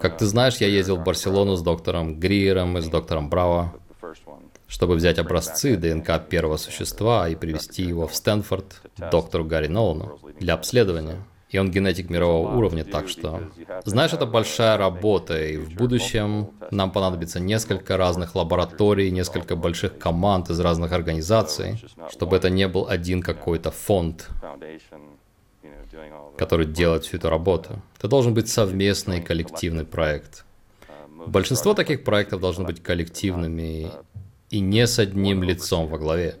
Как 0.00 0.18
ты 0.18 0.26
знаешь, 0.26 0.56
я 0.58 0.68
ездил 0.68 0.96
в 0.96 1.04
Барселону 1.04 1.56
с 1.56 1.62
доктором 1.62 2.18
Гриером 2.18 2.78
и 2.78 2.80
с 2.80 2.88
доктором 2.88 3.28
Браво, 3.28 3.74
чтобы 4.66 4.94
взять 4.94 5.18
образцы 5.18 5.76
ДНК 5.76 6.28
первого 6.28 6.56
существа 6.56 7.28
и 7.28 7.34
привезти 7.34 7.82
его 7.82 8.06
в 8.06 8.14
Стэнфорд 8.14 8.82
доктору 9.10 9.44
Гарри 9.44 9.68
Нолану 9.68 10.18
для 10.38 10.54
обследования. 10.54 11.24
И 11.48 11.58
он 11.58 11.70
генетик 11.70 12.10
мирового 12.10 12.56
уровня, 12.56 12.84
так 12.84 13.08
что... 13.08 13.40
Знаешь, 13.84 14.12
это 14.12 14.26
большая 14.26 14.76
работа, 14.76 15.40
и 15.40 15.56
в 15.56 15.74
будущем 15.74 16.50
нам 16.72 16.90
понадобится 16.90 17.38
несколько 17.38 17.96
разных 17.96 18.34
лабораторий, 18.34 19.10
несколько 19.12 19.54
больших 19.54 19.96
команд 19.96 20.50
из 20.50 20.58
разных 20.58 20.92
организаций, 20.92 21.84
чтобы 22.10 22.36
это 22.36 22.50
не 22.50 22.66
был 22.66 22.88
один 22.88 23.22
какой-то 23.22 23.70
фонд, 23.70 24.28
который 26.36 26.66
делает 26.66 27.04
всю 27.04 27.16
эту 27.16 27.30
работу. 27.30 27.80
Это 27.98 28.08
должен 28.08 28.34
быть 28.34 28.48
совместный 28.48 29.22
коллективный 29.22 29.84
проект. 29.84 30.44
Большинство 31.26 31.74
таких 31.74 32.04
проектов 32.04 32.40
должны 32.40 32.64
быть 32.64 32.82
коллективными 32.82 33.90
и 34.50 34.60
не 34.60 34.86
с 34.86 34.98
одним 34.98 35.42
лицом 35.42 35.88
во 35.88 35.98
главе. 35.98 36.36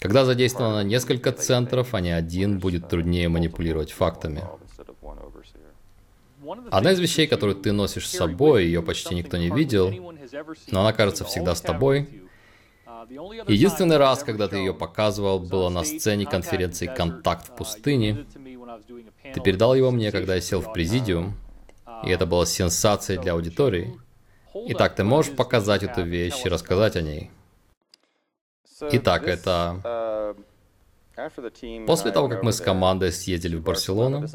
Когда 0.00 0.24
задействовано 0.24 0.82
несколько 0.84 1.32
центров, 1.32 1.94
а 1.94 2.00
не 2.00 2.10
один, 2.10 2.58
будет 2.58 2.88
труднее 2.88 3.28
манипулировать 3.28 3.92
фактами. 3.92 4.44
Одна 6.70 6.92
из 6.92 7.00
вещей, 7.00 7.26
которую 7.26 7.56
ты 7.56 7.72
носишь 7.72 8.08
с 8.08 8.16
собой, 8.16 8.64
ее 8.64 8.82
почти 8.82 9.14
никто 9.14 9.36
не 9.36 9.50
видел, 9.50 9.90
но 10.70 10.80
она 10.80 10.92
кажется 10.92 11.24
всегда 11.24 11.54
с 11.54 11.60
тобой, 11.60 12.08
Единственный 13.46 13.96
раз, 13.96 14.22
когда 14.22 14.48
ты 14.48 14.56
ее 14.56 14.74
показывал, 14.74 15.38
было 15.38 15.70
на 15.70 15.84
сцене 15.84 16.26
конференции 16.26 16.86
«Контакт 16.86 17.48
в 17.48 17.56
пустыне». 17.56 18.26
Ты 19.34 19.40
передал 19.40 19.74
его 19.74 19.90
мне, 19.90 20.12
когда 20.12 20.34
я 20.34 20.40
сел 20.40 20.60
в 20.60 20.72
президиум, 20.72 21.34
и 22.04 22.10
это 22.10 22.26
была 22.26 22.44
сенсацией 22.44 23.20
для 23.20 23.32
аудитории. 23.32 23.98
Итак, 24.54 24.94
ты 24.94 25.04
можешь 25.04 25.34
показать 25.34 25.82
эту 25.82 26.02
вещь 26.02 26.44
и 26.44 26.48
рассказать 26.48 26.96
о 26.96 27.02
ней? 27.02 27.30
Итак, 28.80 29.26
это... 29.26 30.34
После 31.86 32.12
того, 32.12 32.28
как 32.28 32.42
мы 32.44 32.52
с 32.52 32.60
командой 32.60 33.10
съездили 33.10 33.56
в 33.56 33.62
Барселону, 33.62 34.26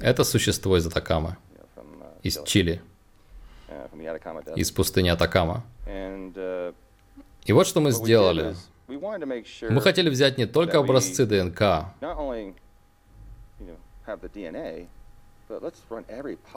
это 0.00 0.24
существо 0.24 0.78
из 0.78 0.86
Атакама, 0.86 1.36
из 2.22 2.42
Чили, 2.44 2.80
из 4.56 4.70
пустыни 4.70 5.10
Атакама. 5.10 5.62
И 7.44 7.52
вот 7.52 7.66
что 7.66 7.80
мы 7.80 7.90
сделали. 7.90 8.54
Мы 8.88 9.80
хотели 9.80 10.08
взять 10.08 10.38
не 10.38 10.46
только 10.46 10.78
образцы 10.78 11.26
ДНК, 11.26 11.92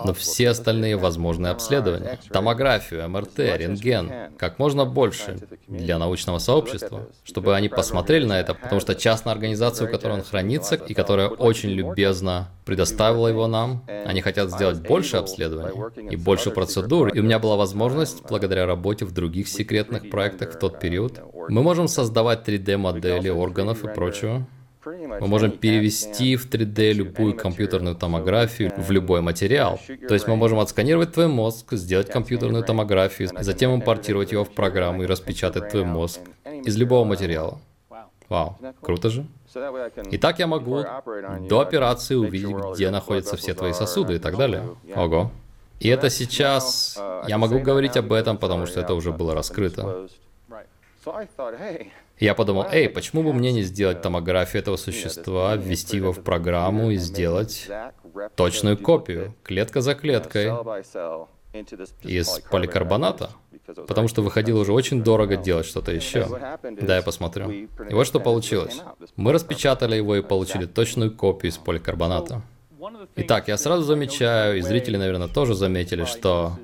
но 0.03 0.13
все 0.13 0.49
остальные 0.49 0.97
возможные 0.97 1.51
обследования. 1.51 2.19
Томографию, 2.29 3.09
МРТ, 3.09 3.39
рентген. 3.39 4.11
Как 4.37 4.59
можно 4.59 4.85
больше 4.85 5.37
для 5.67 5.97
научного 5.97 6.39
сообщества, 6.39 7.07
чтобы 7.23 7.55
они 7.55 7.69
посмотрели 7.69 8.25
на 8.25 8.39
это, 8.39 8.53
потому 8.53 8.81
что 8.81 8.95
частная 8.95 9.33
организация, 9.33 9.87
у 9.87 9.91
которой 9.91 10.13
он 10.13 10.23
хранится, 10.23 10.75
и 10.75 10.93
которая 10.93 11.29
очень 11.29 11.69
любезно 11.69 12.49
предоставила 12.65 13.27
его 13.27 13.47
нам, 13.47 13.83
они 13.87 14.21
хотят 14.21 14.51
сделать 14.51 14.81
больше 14.81 15.17
обследований 15.17 16.09
и 16.09 16.15
больше 16.15 16.51
процедур. 16.51 17.09
И 17.09 17.19
у 17.19 17.23
меня 17.23 17.39
была 17.39 17.55
возможность, 17.55 18.23
благодаря 18.27 18.65
работе 18.65 19.05
в 19.05 19.11
других 19.11 19.47
секретных 19.47 20.09
проектах 20.09 20.55
в 20.55 20.59
тот 20.59 20.79
период, 20.79 21.19
мы 21.47 21.61
можем 21.61 21.87
создавать 21.87 22.47
3D-модели 22.47 23.29
органов 23.29 23.83
и 23.83 23.93
прочего. 23.93 24.47
Мы 24.85 25.27
можем 25.27 25.51
перевести 25.51 26.35
в 26.35 26.49
3D 26.49 26.93
любую 26.93 27.35
компьютерную 27.35 27.95
томографию 27.95 28.71
в 28.77 28.91
любой 28.91 29.21
материал. 29.21 29.79
То 30.07 30.13
есть 30.13 30.27
мы 30.27 30.35
можем 30.35 30.59
отсканировать 30.59 31.13
твой 31.13 31.27
мозг, 31.27 31.73
сделать 31.73 32.09
компьютерную 32.09 32.63
томографию, 32.63 33.29
затем 33.39 33.73
импортировать 33.73 34.31
его 34.31 34.43
в 34.43 34.51
программу 34.51 35.03
и 35.03 35.05
распечатать 35.05 35.69
твой 35.69 35.83
мозг 35.83 36.19
из 36.63 36.77
любого 36.77 37.03
материала. 37.03 37.59
Вау, 38.29 38.57
круто 38.81 39.09
же. 39.09 39.25
И 40.11 40.17
так 40.17 40.39
я 40.39 40.47
могу 40.47 40.83
до 41.49 41.59
операции 41.61 42.15
увидеть, 42.15 42.55
где 42.73 42.89
находятся 42.89 43.37
все 43.37 43.53
твои 43.53 43.73
сосуды 43.73 44.15
и 44.15 44.19
так 44.19 44.37
далее. 44.37 44.63
Ого. 44.95 45.31
И 45.79 45.87
это 45.89 46.09
сейчас... 46.09 46.99
Я 47.27 47.37
могу 47.37 47.59
говорить 47.59 47.97
об 47.97 48.13
этом, 48.13 48.37
потому 48.37 48.65
что 48.65 48.79
это 48.81 48.93
уже 48.93 49.11
было 49.11 49.33
раскрыто. 49.33 50.07
Я 52.19 52.33
подумал, 52.33 52.65
эй, 52.71 52.89
почему 52.89 53.23
бы 53.23 53.33
мне 53.33 53.51
не 53.51 53.63
сделать 53.63 54.01
томографию 54.01 54.61
этого 54.61 54.77
существа, 54.77 55.55
ввести 55.55 55.97
его 55.97 56.13
в 56.13 56.21
программу 56.21 56.91
и 56.91 56.95
сделать 56.95 57.67
точную 58.35 58.77
копию, 58.77 59.35
клетка 59.43 59.81
за 59.81 59.95
клеткой, 59.95 60.51
из 62.03 62.39
поликарбоната? 62.51 63.31
Потому 63.87 64.07
что 64.07 64.21
выходило 64.21 64.59
уже 64.59 64.71
очень 64.71 65.03
дорого 65.03 65.37
делать 65.37 65.65
что-то 65.65 65.91
еще. 65.91 66.27
Да, 66.81 66.97
я 66.97 67.01
посмотрю. 67.01 67.49
И 67.49 67.67
вот 67.91 68.05
что 68.05 68.19
получилось. 68.19 68.81
Мы 69.15 69.33
распечатали 69.33 69.95
его 69.95 70.15
и 70.15 70.21
получили 70.21 70.65
точную 70.65 71.11
копию 71.11 71.51
из 71.51 71.57
поликарбоната. 71.57 72.43
Итак, 73.15 73.47
я 73.47 73.57
сразу 73.57 73.83
замечаю, 73.83 74.59
и 74.59 74.61
зрители, 74.61 74.97
наверное, 74.97 75.27
тоже 75.27 75.55
заметили, 75.55 76.05
что 76.05 76.59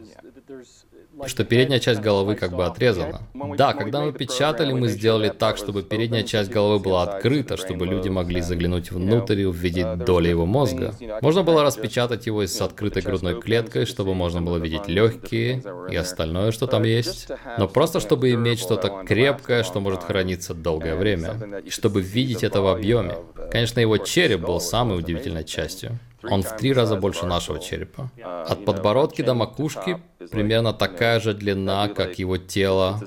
что 1.27 1.43
передняя 1.43 1.79
часть 1.79 2.01
головы 2.01 2.36
как 2.36 2.55
бы 2.55 2.65
отрезана. 2.65 3.21
Да, 3.57 3.73
когда 3.73 4.01
мы 4.01 4.13
печатали, 4.13 4.73
мы 4.73 4.88
сделали 4.88 5.29
так, 5.29 5.57
чтобы 5.57 5.84
передняя 5.84 6.23
часть 6.23 6.49
головы 6.49 6.79
была 6.79 7.03
открыта, 7.03 7.57
чтобы 7.57 7.86
люди 7.86 8.10
могли 8.10 8.41
заглянуть 8.41 8.91
внутрь 8.91 9.41
и 9.41 9.45
увидеть 9.45 9.97
доли 9.99 10.29
его 10.29 10.45
мозга. 10.45 10.93
Можно 11.21 11.43
было 11.43 11.63
распечатать 11.63 12.25
его 12.27 12.45
с 12.45 12.60
открытой 12.62 13.01
грудной 13.01 13.39
клеткой, 13.39 13.86
чтобы 13.86 14.13
можно 14.13 14.41
было 14.41 14.57
видеть 14.57 14.88
легкие 14.88 15.63
и 15.89 15.95
остальное, 15.95 16.51
что 16.51 16.67
там 16.67 16.84
есть. 16.84 17.27
Но 17.57 17.67
просто 17.67 17.99
чтобы 17.99 18.31
иметь 18.31 18.60
что-то 18.60 19.03
крепкое, 19.07 19.63
что 19.63 19.79
может 19.79 20.03
храниться 20.03 20.53
долгое 20.53 20.95
время. 20.95 21.62
И 21.63 21.69
чтобы 21.69 22.01
видеть 22.01 22.43
это 22.43 22.62
в 22.62 22.67
объеме. 22.67 23.15
Конечно, 23.51 23.79
его 23.79 23.97
череп 23.97 24.41
был 24.41 24.60
самой 24.60 24.99
удивительной 24.99 25.43
частью. 25.43 25.99
Он 26.29 26.43
в 26.43 26.55
три 26.57 26.73
раза 26.73 26.95
больше 26.95 27.25
нашего 27.25 27.60
черепа. 27.60 28.10
От 28.23 28.65
подбородки 28.65 29.21
до 29.21 29.34
макушки 29.34 30.01
примерно 30.31 30.73
такая 30.73 31.19
же 31.19 31.34
длина, 31.34 31.88
как 31.88 32.19
его 32.19 32.38
тело, 32.38 32.99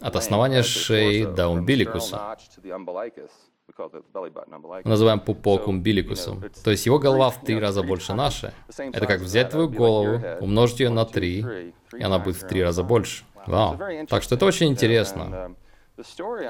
от 0.00 0.16
основания 0.16 0.62
шеи 0.62 1.24
до 1.24 1.48
умбиликуса. 1.48 2.36
Мы 4.84 4.90
называем 4.90 5.20
пупок 5.20 5.68
умбиликусом. 5.68 6.44
То 6.64 6.70
есть 6.70 6.86
его 6.86 6.98
голова 6.98 7.30
в 7.30 7.42
три 7.42 7.58
раза 7.58 7.82
больше 7.82 8.14
нашей. 8.14 8.50
Это 8.76 9.06
как 9.06 9.20
взять 9.20 9.50
твою 9.50 9.68
голову, 9.68 10.20
умножить 10.40 10.80
ее 10.80 10.90
на 10.90 11.04
три, 11.04 11.74
и 11.96 12.02
она 12.02 12.18
будет 12.18 12.36
в 12.36 12.46
три 12.46 12.62
раза 12.62 12.82
больше. 12.82 13.24
Вау. 13.46 13.78
Так 14.08 14.22
что 14.22 14.34
это 14.34 14.46
очень 14.46 14.68
интересно. 14.68 15.54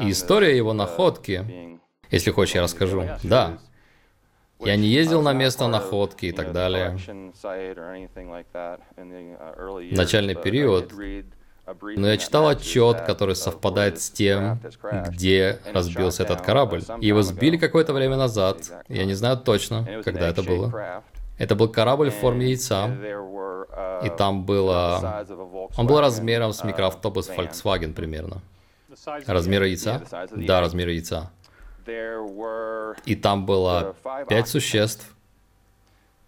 И 0.00 0.10
история 0.10 0.56
его 0.56 0.72
находки, 0.72 1.78
если 2.10 2.30
хочешь, 2.30 2.54
я 2.54 2.62
расскажу. 2.62 3.04
Да, 3.22 3.58
я 4.64 4.76
не 4.76 4.88
ездил 4.88 5.22
на 5.22 5.32
место 5.32 5.66
находки 5.68 6.26
и 6.26 6.32
так 6.32 6.52
далее. 6.52 6.96
В 9.90 9.96
начальный 9.96 10.34
период 10.34 10.92
но 11.64 12.08
я 12.08 12.16
читал 12.16 12.48
отчет, 12.48 13.02
который 13.02 13.36
совпадает 13.36 14.00
с 14.00 14.10
тем, 14.10 14.60
где 15.08 15.60
разбился 15.72 16.24
этот 16.24 16.40
корабль. 16.40 16.82
Его 17.00 17.22
сбили 17.22 17.56
какое-то 17.56 17.92
время 17.92 18.16
назад. 18.16 18.58
Я 18.88 19.04
не 19.04 19.14
знаю 19.14 19.38
точно, 19.38 19.86
когда 20.04 20.28
это 20.28 20.42
было. 20.42 21.02
Это 21.38 21.54
был 21.54 21.68
корабль 21.68 22.10
в 22.10 22.14
форме 22.14 22.48
яйца. 22.48 22.90
И 24.04 24.10
там 24.10 24.44
было... 24.44 25.24
Он 25.76 25.86
был 25.86 26.00
размером 26.00 26.52
с 26.52 26.64
микроавтобус 26.64 27.30
Volkswagen 27.30 27.94
примерно. 27.94 28.42
Размер 29.26 29.62
яйца? 29.62 30.02
Да, 30.32 30.60
размер 30.60 30.88
яйца. 30.88 31.30
И 33.06 33.16
там 33.16 33.46
было 33.46 33.94
пять 34.28 34.48
существ. 34.48 35.14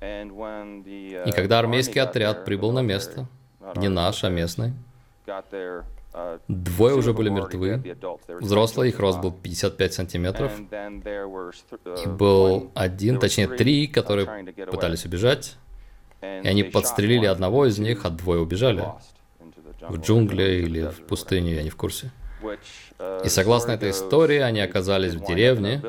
И 0.01 1.33
когда 1.35 1.59
армейский 1.59 2.01
отряд 2.01 2.45
прибыл 2.45 2.73
на 2.73 2.81
место, 2.81 3.27
не 3.77 3.89
наш, 3.89 4.25
а 4.25 4.29
местный, 4.29 4.73
Двое 6.47 6.95
уже 6.95 7.13
были 7.13 7.29
мертвы. 7.29 7.83
Взрослый, 8.29 8.91
их 8.91 9.01
рост 9.01 9.21
был 9.21 9.33
55 9.33 9.95
сантиметров. 9.95 10.53
И 12.05 12.09
был 12.09 12.71
один, 12.75 13.19
точнее 13.19 13.49
три, 13.49 13.89
которые 13.89 14.55
пытались 14.67 15.05
убежать. 15.05 15.57
И 16.23 16.49
они 16.49 16.63
подстрелили 16.63 17.27
одного 17.27 17.67
из 17.67 17.79
них, 17.79 18.05
а 18.05 18.11
двое 18.11 18.41
убежали. 18.41 18.85
В 19.81 19.99
джунгли 19.99 20.63
или 20.63 20.87
в 20.87 21.03
пустыню, 21.07 21.55
я 21.55 21.63
не 21.63 21.71
в 21.71 21.77
курсе. 21.77 22.11
И 23.25 23.29
согласно 23.29 23.73
этой 23.73 23.91
истории, 23.91 24.39
они 24.39 24.61
оказались 24.61 25.15
в 25.15 25.25
деревне, 25.27 25.83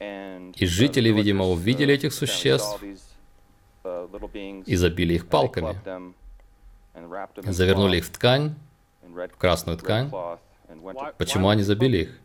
и 0.00 0.66
жители, 0.66 1.10
видимо, 1.10 1.46
увидели 1.46 1.94
этих 1.94 2.12
существ 2.12 2.80
и 4.66 4.76
забили 4.76 5.14
их 5.14 5.26
палками, 5.26 5.78
завернули 7.44 7.98
их 7.98 8.04
в 8.06 8.10
ткань, 8.10 8.54
в 9.02 9.36
красную 9.36 9.78
ткань. 9.78 10.10
Почему 11.18 11.48
они 11.48 11.62
забили 11.62 11.98
их? 11.98 12.18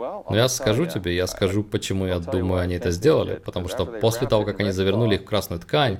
Ну, 0.00 0.34
я 0.34 0.48
скажу 0.48 0.86
тебе, 0.86 1.14
я 1.14 1.26
скажу, 1.26 1.62
почему 1.62 2.06
я 2.06 2.18
думаю, 2.18 2.62
они 2.62 2.74
это 2.76 2.90
сделали. 2.90 3.36
Потому 3.36 3.68
что 3.68 3.84
после 3.84 4.26
того, 4.26 4.44
как 4.44 4.60
они 4.60 4.70
завернули 4.70 5.16
их 5.16 5.22
в 5.22 5.24
красную 5.24 5.60
ткань, 5.60 5.98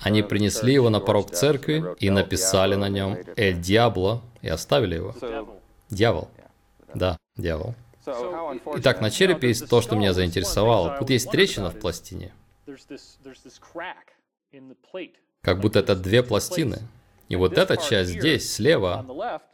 они 0.00 0.22
принесли 0.22 0.72
его 0.74 0.90
на 0.90 0.98
порог 0.98 1.30
церкви 1.30 1.84
и 2.00 2.10
написали 2.10 2.74
на 2.74 2.88
нем 2.88 3.16
«Эль 3.36 3.58
Диабло» 3.60 4.22
и 4.42 4.48
оставили 4.48 4.96
его. 4.96 5.14
Дьявол. 5.90 6.28
Да, 6.94 7.18
дьявол. 7.36 7.74
Итак, 8.76 9.00
на 9.00 9.10
черепе 9.10 9.48
есть 9.48 9.68
то, 9.68 9.80
что 9.80 9.96
меня 9.96 10.12
заинтересовало. 10.12 10.96
Тут 10.98 11.10
есть 11.10 11.30
трещина 11.30 11.70
в 11.70 11.78
пластине. 11.78 12.32
Как 15.42 15.60
будто 15.60 15.78
это 15.80 15.96
две 15.96 16.22
пластины. 16.22 16.78
И 17.28 17.36
вот 17.36 17.58
эта 17.58 17.76
часть 17.76 18.10
здесь, 18.10 18.52
слева, 18.52 19.04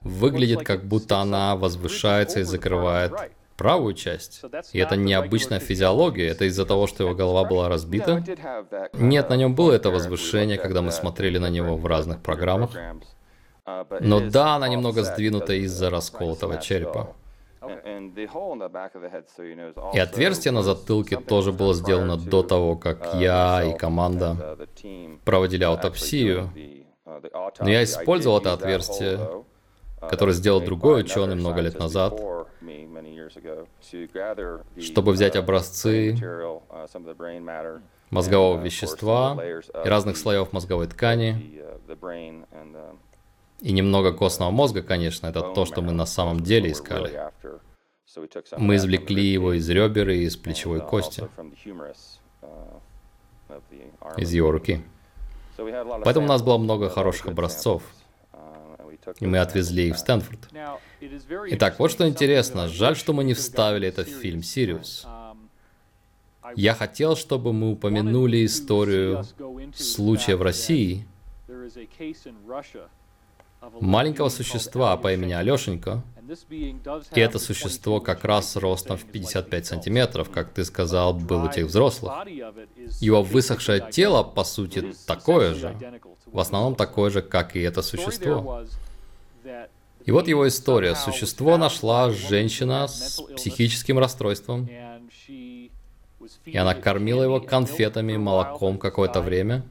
выглядит 0.03 0.63
как 0.63 0.85
будто 0.85 1.19
она 1.19 1.57
возвышается 1.57 2.41
и 2.41 2.43
закрывает 2.43 3.13
правую 3.57 3.95
часть. 3.95 4.43
И 4.73 4.79
это 4.79 4.97
необычная 4.97 5.61
физиология, 5.61 6.29
это 6.29 6.45
из-за 6.47 6.67
того, 6.67 6.87
что 6.87 7.05
его 7.05 7.15
голова 7.15 7.45
была 7.45 7.69
разбита. 7.69 8.23
Нет, 8.93 9.31
на 9.31 9.37
нем 9.37 9.55
было 9.55 9.73
это 9.73 9.91
возвышение, 9.91 10.59
когда 10.59 10.83
мы 10.83 10.93
смотрели 10.93 11.39
на 11.39 11.49
него 11.49 11.77
в 11.77 11.87
разных 11.87 12.21
программах. 12.21 12.71
Но 13.65 14.21
да, 14.21 14.57
она 14.57 14.69
немного 14.69 15.03
сдвинута 15.03 15.55
из-за 15.55 15.91
расколотого 15.91 16.59
черепа. 16.59 17.15
И 19.95 19.99
отверстие 19.99 20.53
на 20.53 20.63
затылке 20.63 21.17
тоже 21.17 21.53
было 21.53 21.75
сделано 21.75 22.17
до 22.17 22.43
того, 22.43 22.77
как 22.77 23.15
я 23.15 23.63
и 23.63 23.79
команда 23.79 24.59
проводили 25.25 25.63
аутопсию. 25.63 26.51
Но 27.61 27.69
я 27.69 27.85
использовал 27.85 28.39
это 28.39 28.53
отверстие, 28.53 29.45
которое 30.01 30.33
сделал 30.33 30.61
другой 30.61 31.03
ученый 31.03 31.37
много 31.37 31.61
лет 31.61 31.79
назад, 31.79 32.21
чтобы 34.81 35.13
взять 35.13 35.37
образцы 35.37 36.17
мозгового 38.11 38.61
вещества 38.61 39.39
и 39.85 39.89
разных 39.89 40.17
слоев 40.17 40.53
мозговой 40.53 40.89
ткани 40.89 41.63
и 43.63 43.73
немного 43.73 44.13
костного 44.13 44.51
мозга, 44.51 44.83
конечно, 44.83 45.29
это 45.29 45.41
то, 45.41 45.65
что 45.65 45.83
мы 45.83 45.93
на 45.93 46.07
самом 46.07 46.41
деле 46.41 46.73
искали. 46.73 47.31
Мы 48.59 48.77
извлекли 48.77 49.25
его 49.25 49.55
из 49.55 49.69
ребер 49.71 50.11
и 50.11 50.25
из 50.25 50.37
плечевой 50.37 50.81
кости, 50.81 51.29
из 54.17 54.33
его 54.33 54.51
руки. 54.51 54.83
Поэтому 56.05 56.27
у 56.27 56.29
нас 56.29 56.43
было 56.43 56.59
много 56.59 56.91
хороших 56.91 57.27
образцов, 57.27 57.83
и 59.21 59.27
мы 59.27 59.39
отвезли 59.39 59.89
их 59.89 59.97
в 59.97 59.99
Стэнфорд. 59.99 60.49
Итак, 61.51 61.79
вот 61.79 61.91
что 61.91 62.09
интересно. 62.09 62.69
Жаль, 62.69 62.97
что 62.97 63.13
мы 63.13 63.25
не 63.25 63.35
вставили 63.35 63.87
это 63.89 64.05
в 64.05 64.09
фильм 64.09 64.43
«Сириус». 64.43 65.07
Я 66.57 66.75
хотел, 66.75 67.17
чтобы 67.17 67.53
мы 67.53 67.73
упомянули 67.73 68.45
историю 68.45 69.25
случая 69.75 70.37
в 70.37 70.43
России 70.43 71.07
маленького 73.81 74.29
существа 74.29 74.97
по 74.97 75.13
имени 75.13 75.33
Алешенька, 75.33 76.03
и 77.11 77.21
это 77.21 77.39
существо 77.39 78.01
как 78.01 78.25
раз 78.25 78.57
ростом 78.57 78.97
в 78.97 79.05
55 79.05 79.67
сантиметров, 79.67 80.31
как 80.31 80.53
ты 80.53 80.65
сказал, 80.65 81.13
был 81.15 81.45
у 81.45 81.49
тех 81.49 81.67
взрослых. 81.67 82.13
Его 83.01 83.23
высохшее 83.23 83.87
тело, 83.91 84.23
по 84.23 84.45
сути, 84.45 84.95
такое 85.07 85.55
же. 85.55 85.77
В 86.27 86.39
основном 86.39 86.75
такое 86.75 87.11
же, 87.11 87.21
как 87.23 87.57
и 87.57 87.61
это 87.61 87.83
существо. 87.83 88.65
И 90.05 90.11
вот 90.11 90.27
его 90.27 90.49
история. 90.49 90.95
Существо 90.95 91.57
нашла 91.57 92.11
женщина 92.11 92.89
с 92.89 93.23
психическим 93.37 93.99
расстройством, 93.99 94.69
и 95.29 96.57
она 96.57 96.75
кормила 96.75 97.23
его 97.23 97.41
конфетами 97.41 98.15
и 98.15 98.19
молоком 98.19 98.79
какое-то 98.79 99.21
время, 99.21 99.65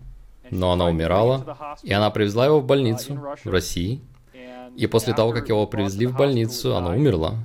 но 0.51 0.71
она 0.71 0.85
умирала, 0.85 1.77
и 1.81 1.91
она 1.91 2.11
привезла 2.11 2.45
его 2.45 2.59
в 2.59 2.65
больницу 2.65 3.19
в 3.43 3.49
России, 3.49 4.01
и 4.75 4.87
после 4.87 5.13
того, 5.13 5.31
как 5.33 5.49
его 5.49 5.65
привезли 5.67 6.05
в 6.05 6.15
больницу, 6.15 6.75
оно 6.75 6.91
умерло. 6.91 7.37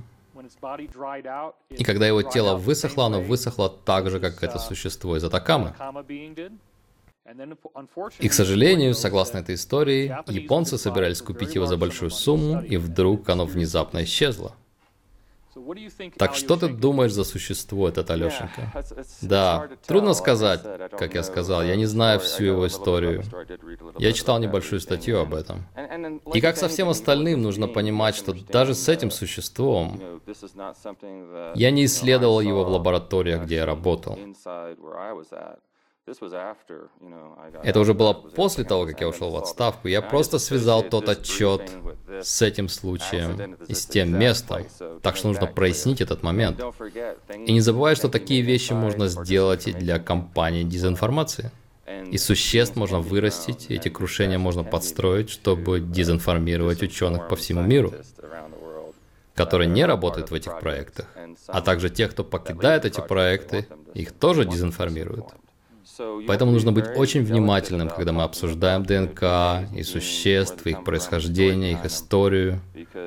И 1.69 1.83
когда 1.83 2.07
его 2.07 2.21
тело 2.21 2.55
высохло, 2.55 3.05
оно 3.05 3.21
высохло 3.21 3.69
так 3.69 4.09
же, 4.09 4.19
как 4.19 4.43
это 4.43 4.59
существо 4.59 5.17
из 5.17 5.23
Атакамы. 5.23 5.73
И, 8.19 8.29
к 8.29 8.33
сожалению, 8.33 8.93
согласно 8.93 9.39
этой 9.39 9.55
истории, 9.55 10.15
японцы 10.27 10.77
собирались 10.77 11.21
купить 11.21 11.55
его 11.55 11.65
за 11.65 11.75
большую 11.75 12.09
сумму, 12.09 12.61
и 12.61 12.77
вдруг 12.77 13.27
оно 13.29 13.45
внезапно 13.45 14.03
исчезло. 14.03 14.55
Так 16.17 16.35
что 16.35 16.55
ты 16.55 16.67
думаешь 16.67 17.13
за 17.13 17.23
существо 17.23 17.87
этот 17.89 18.09
Алешенька? 18.09 18.71
Да, 19.21 19.69
трудно 19.85 20.13
сказать, 20.13 20.61
как 20.91 21.15
я 21.15 21.23
сказал, 21.23 21.63
я 21.63 21.75
не 21.75 21.85
знаю 21.85 22.19
всю 22.19 22.45
его 22.45 22.67
историю. 22.67 23.23
Я 23.97 24.13
читал 24.13 24.39
небольшую 24.39 24.79
статью 24.79 25.19
об 25.19 25.33
этом. 25.33 25.63
И 26.33 26.41
как 26.41 26.57
со 26.57 26.67
всем 26.67 26.89
остальным, 26.89 27.41
нужно 27.41 27.67
понимать, 27.67 28.15
что 28.15 28.33
даже 28.33 28.73
с 28.73 28.87
этим 28.89 29.11
существом 29.11 30.21
я 31.55 31.71
не 31.71 31.85
исследовал 31.85 32.41
его 32.41 32.63
в 32.63 32.69
лабораториях, 32.69 33.43
где 33.43 33.55
я 33.55 33.65
работал. 33.65 34.17
Это 37.63 37.79
уже 37.79 37.93
было 37.93 38.13
после 38.13 38.63
того, 38.63 38.85
как 38.85 39.01
я 39.01 39.09
ушел 39.09 39.31
в 39.31 39.35
отставку. 39.35 39.89
Я 39.89 40.01
просто 40.01 40.39
связал 40.39 40.83
тот 40.83 41.09
отчет 41.09 41.69
с 42.21 42.41
этим 42.41 42.69
случаем 42.69 43.57
и 43.67 43.73
с 43.73 43.85
тем 43.85 44.17
местом. 44.17 44.65
Так 45.01 45.17
что 45.17 45.27
нужно 45.27 45.47
прояснить 45.47 45.99
этот 45.99 46.23
момент. 46.23 46.61
И 47.45 47.51
не 47.51 47.59
забывай, 47.59 47.95
что 47.95 48.07
такие 48.07 48.41
вещи 48.41 48.71
можно 48.71 49.07
сделать 49.07 49.67
и 49.67 49.73
для 49.73 49.99
компании 49.99 50.63
дезинформации. 50.63 51.51
И 52.11 52.17
существ 52.17 52.75
можно 52.75 52.99
вырастить, 52.99 53.67
эти 53.69 53.89
крушения 53.89 54.37
можно 54.37 54.63
подстроить, 54.63 55.29
чтобы 55.29 55.79
дезинформировать 55.79 56.83
ученых 56.83 57.27
по 57.27 57.35
всему 57.35 57.61
миру, 57.61 57.93
которые 59.35 59.69
не 59.69 59.85
работают 59.85 60.31
в 60.31 60.33
этих 60.33 60.59
проектах, 60.59 61.05
а 61.47 61.61
также 61.61 61.89
тех, 61.89 62.11
кто 62.11 62.23
покидает 62.23 62.85
эти 62.85 63.01
проекты, 63.01 63.67
их 63.93 64.11
тоже 64.11 64.45
дезинформируют. 64.45 65.27
Поэтому 66.27 66.51
нужно 66.51 66.71
быть 66.71 66.85
очень 66.95 67.23
внимательным, 67.23 67.89
когда 67.89 68.11
мы 68.11 68.23
обсуждаем 68.23 68.83
ДНК 68.83 69.69
и 69.75 69.83
существ, 69.83 70.65
их 70.65 70.83
происхождение, 70.83 71.73
их 71.73 71.85
историю 71.85 72.61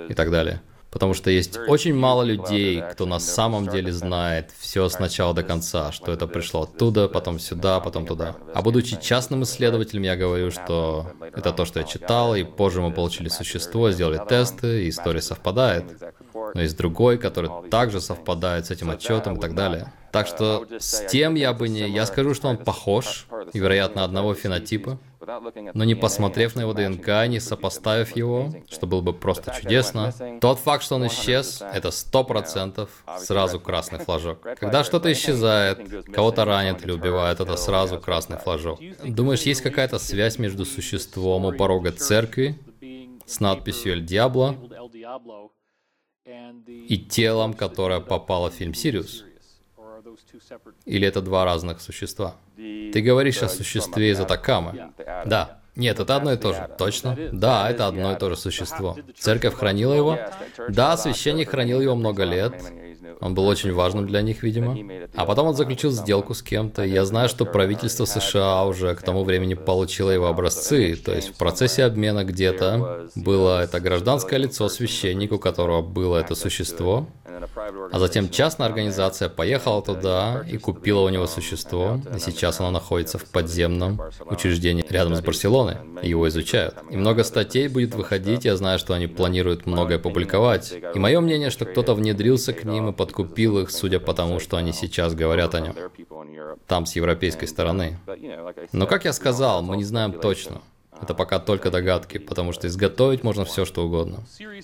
и 0.08 0.14
так 0.14 0.30
далее. 0.30 0.60
Потому 0.90 1.14
что 1.14 1.30
есть 1.30 1.56
очень 1.68 1.94
мало 1.94 2.24
людей, 2.24 2.82
кто 2.92 3.06
на 3.06 3.20
самом 3.20 3.68
деле 3.68 3.92
знает 3.92 4.50
все 4.58 4.88
с 4.88 4.98
начала 4.98 5.32
до 5.32 5.44
конца, 5.44 5.92
что 5.92 6.12
это 6.12 6.26
пришло 6.26 6.62
оттуда, 6.62 7.08
потом 7.08 7.38
сюда, 7.38 7.78
потом 7.78 8.06
туда. 8.06 8.36
А 8.54 8.60
будучи 8.60 9.00
частным 9.00 9.44
исследователем, 9.44 10.02
я 10.02 10.16
говорю, 10.16 10.50
что 10.50 11.12
это 11.20 11.52
то, 11.52 11.64
что 11.64 11.78
я 11.78 11.86
читал, 11.86 12.34
и 12.34 12.42
позже 12.42 12.80
мы 12.80 12.92
получили 12.92 13.28
существо, 13.28 13.92
сделали 13.92 14.20
тесты, 14.28 14.84
и 14.84 14.88
история 14.88 15.22
совпадает. 15.22 15.84
Но 16.54 16.62
есть 16.62 16.76
другой, 16.76 17.18
который 17.18 17.50
также 17.70 18.00
совпадает 18.00 18.66
с 18.66 18.70
этим 18.70 18.90
отчетом 18.90 19.36
и 19.36 19.40
так 19.40 19.54
далее. 19.54 19.92
Так 20.12 20.26
что 20.26 20.66
с 20.78 21.06
тем 21.06 21.34
я 21.34 21.52
бы 21.52 21.68
не... 21.68 21.88
Я 21.88 22.04
скажу, 22.06 22.34
что 22.34 22.48
он 22.48 22.56
похож, 22.56 23.26
и, 23.52 23.58
вероятно, 23.58 24.02
одного 24.02 24.34
фенотипа, 24.34 24.98
но 25.74 25.84
не 25.84 25.94
посмотрев 25.94 26.56
на 26.56 26.62
его 26.62 26.72
ДНК, 26.72 27.28
не 27.28 27.40
сопоставив 27.40 28.16
его, 28.16 28.52
что 28.68 28.86
было 28.86 29.00
бы 29.00 29.12
просто 29.12 29.54
чудесно, 29.60 30.12
тот 30.40 30.58
факт, 30.58 30.82
что 30.82 30.96
он 30.96 31.06
исчез, 31.06 31.62
это 31.62 31.90
сто 31.90 32.24
процентов 32.24 32.90
сразу 33.18 33.60
красный 33.60 33.98
флажок. 34.04 34.40
Когда 34.58 34.82
что-то 34.82 35.12
исчезает, 35.12 36.06
кого-то 36.12 36.44
ранит 36.44 36.82
или 36.82 36.92
убивает, 36.92 37.40
это 37.40 37.56
сразу 37.56 37.98
красный 38.00 38.38
флажок. 38.38 38.80
Думаешь, 39.04 39.42
есть 39.42 39.60
какая-то 39.60 39.98
связь 39.98 40.38
между 40.38 40.64
существом 40.64 41.44
у 41.44 41.52
порога 41.52 41.92
церкви 41.92 42.58
с 43.26 43.38
надписью 43.38 43.92
«Эль 43.92 44.04
Диабло» 44.04 44.56
и 46.26 46.98
телом, 46.98 47.54
которое 47.54 48.00
попало 48.00 48.50
в 48.50 48.54
фильм 48.54 48.74
«Сириус»? 48.74 49.24
Или 50.84 51.06
это 51.06 51.20
два 51.20 51.44
разных 51.44 51.80
существа? 51.80 52.36
Ты 52.56 53.00
говоришь 53.00 53.42
о 53.42 53.48
существе 53.48 54.10
из 54.10 54.20
Атакамы. 54.20 54.92
Да. 55.26 55.60
Нет, 55.76 56.00
это 56.00 56.16
одно 56.16 56.32
и 56.32 56.36
то 56.36 56.52
же. 56.52 56.68
Точно? 56.78 57.16
Да, 57.32 57.70
это 57.70 57.86
одно 57.86 58.12
и 58.12 58.18
то 58.18 58.28
же 58.28 58.36
существо. 58.36 58.98
Церковь 59.16 59.54
хранила 59.54 59.94
его? 59.94 60.18
Да, 60.68 60.96
священник 60.96 61.50
хранил 61.50 61.80
его 61.80 61.94
много 61.94 62.24
лет. 62.24 62.54
Он 63.20 63.34
был 63.34 63.46
очень 63.46 63.72
важным 63.72 64.06
для 64.06 64.22
них, 64.22 64.42
видимо. 64.42 64.76
А 65.14 65.24
потом 65.24 65.48
он 65.48 65.54
заключил 65.54 65.90
сделку 65.90 66.34
с 66.34 66.42
кем-то. 66.42 66.84
Я 66.84 67.04
знаю, 67.04 67.28
что 67.28 67.44
правительство 67.44 68.04
США 68.04 68.64
уже 68.64 68.94
к 68.94 69.02
тому 69.02 69.24
времени 69.24 69.54
получило 69.54 70.10
его 70.10 70.26
образцы. 70.26 70.96
То 70.96 71.14
есть 71.14 71.34
в 71.34 71.38
процессе 71.38 71.84
обмена 71.84 72.24
где-то 72.24 73.08
было 73.14 73.62
это 73.62 73.80
гражданское 73.80 74.38
лицо 74.38 74.68
священник, 74.68 75.32
у 75.32 75.38
которого 75.38 75.82
было 75.82 76.18
это 76.18 76.34
существо. 76.34 77.06
А 77.92 77.98
затем 77.98 78.28
частная 78.28 78.66
организация 78.66 79.28
поехала 79.28 79.82
туда 79.82 80.44
и 80.50 80.58
купила 80.58 81.00
у 81.00 81.08
него 81.08 81.26
существо, 81.26 82.00
и 82.14 82.18
сейчас 82.18 82.60
оно 82.60 82.70
находится 82.70 83.18
в 83.18 83.24
подземном 83.24 84.00
учреждении 84.26 84.84
рядом 84.88 85.14
с 85.14 85.20
Барселоной, 85.20 85.76
его 86.02 86.28
изучают. 86.28 86.74
И 86.90 86.96
много 86.96 87.24
статей 87.24 87.68
будет 87.68 87.94
выходить, 87.94 88.44
я 88.44 88.56
знаю, 88.56 88.78
что 88.78 88.94
они 88.94 89.06
планируют 89.06 89.66
многое 89.66 89.98
публиковать. 89.98 90.74
И 90.94 90.98
мое 90.98 91.20
мнение, 91.20 91.50
что 91.50 91.64
кто-то 91.64 91.94
внедрился 91.94 92.52
к 92.52 92.64
ним 92.64 92.90
и 92.90 92.92
подкупил 93.00 93.58
их, 93.60 93.70
судя 93.70 93.98
по 93.98 94.12
тому, 94.12 94.40
что 94.40 94.58
они 94.58 94.72
сейчас 94.72 95.14
говорят 95.14 95.54
о 95.54 95.60
нем. 95.60 95.74
Там, 96.66 96.84
с 96.84 96.96
европейской 96.96 97.46
стороны. 97.46 97.98
Но, 98.72 98.86
как 98.86 99.06
я 99.06 99.14
сказал, 99.14 99.62
мы 99.62 99.78
не 99.78 99.84
знаем 99.84 100.12
точно. 100.12 100.60
Это 101.00 101.14
пока 101.14 101.38
только 101.38 101.70
догадки, 101.70 102.18
потому 102.18 102.52
что 102.52 102.66
изготовить 102.66 103.24
можно 103.24 103.46
все, 103.46 103.64
что 103.64 103.86
угодно. 103.86 104.18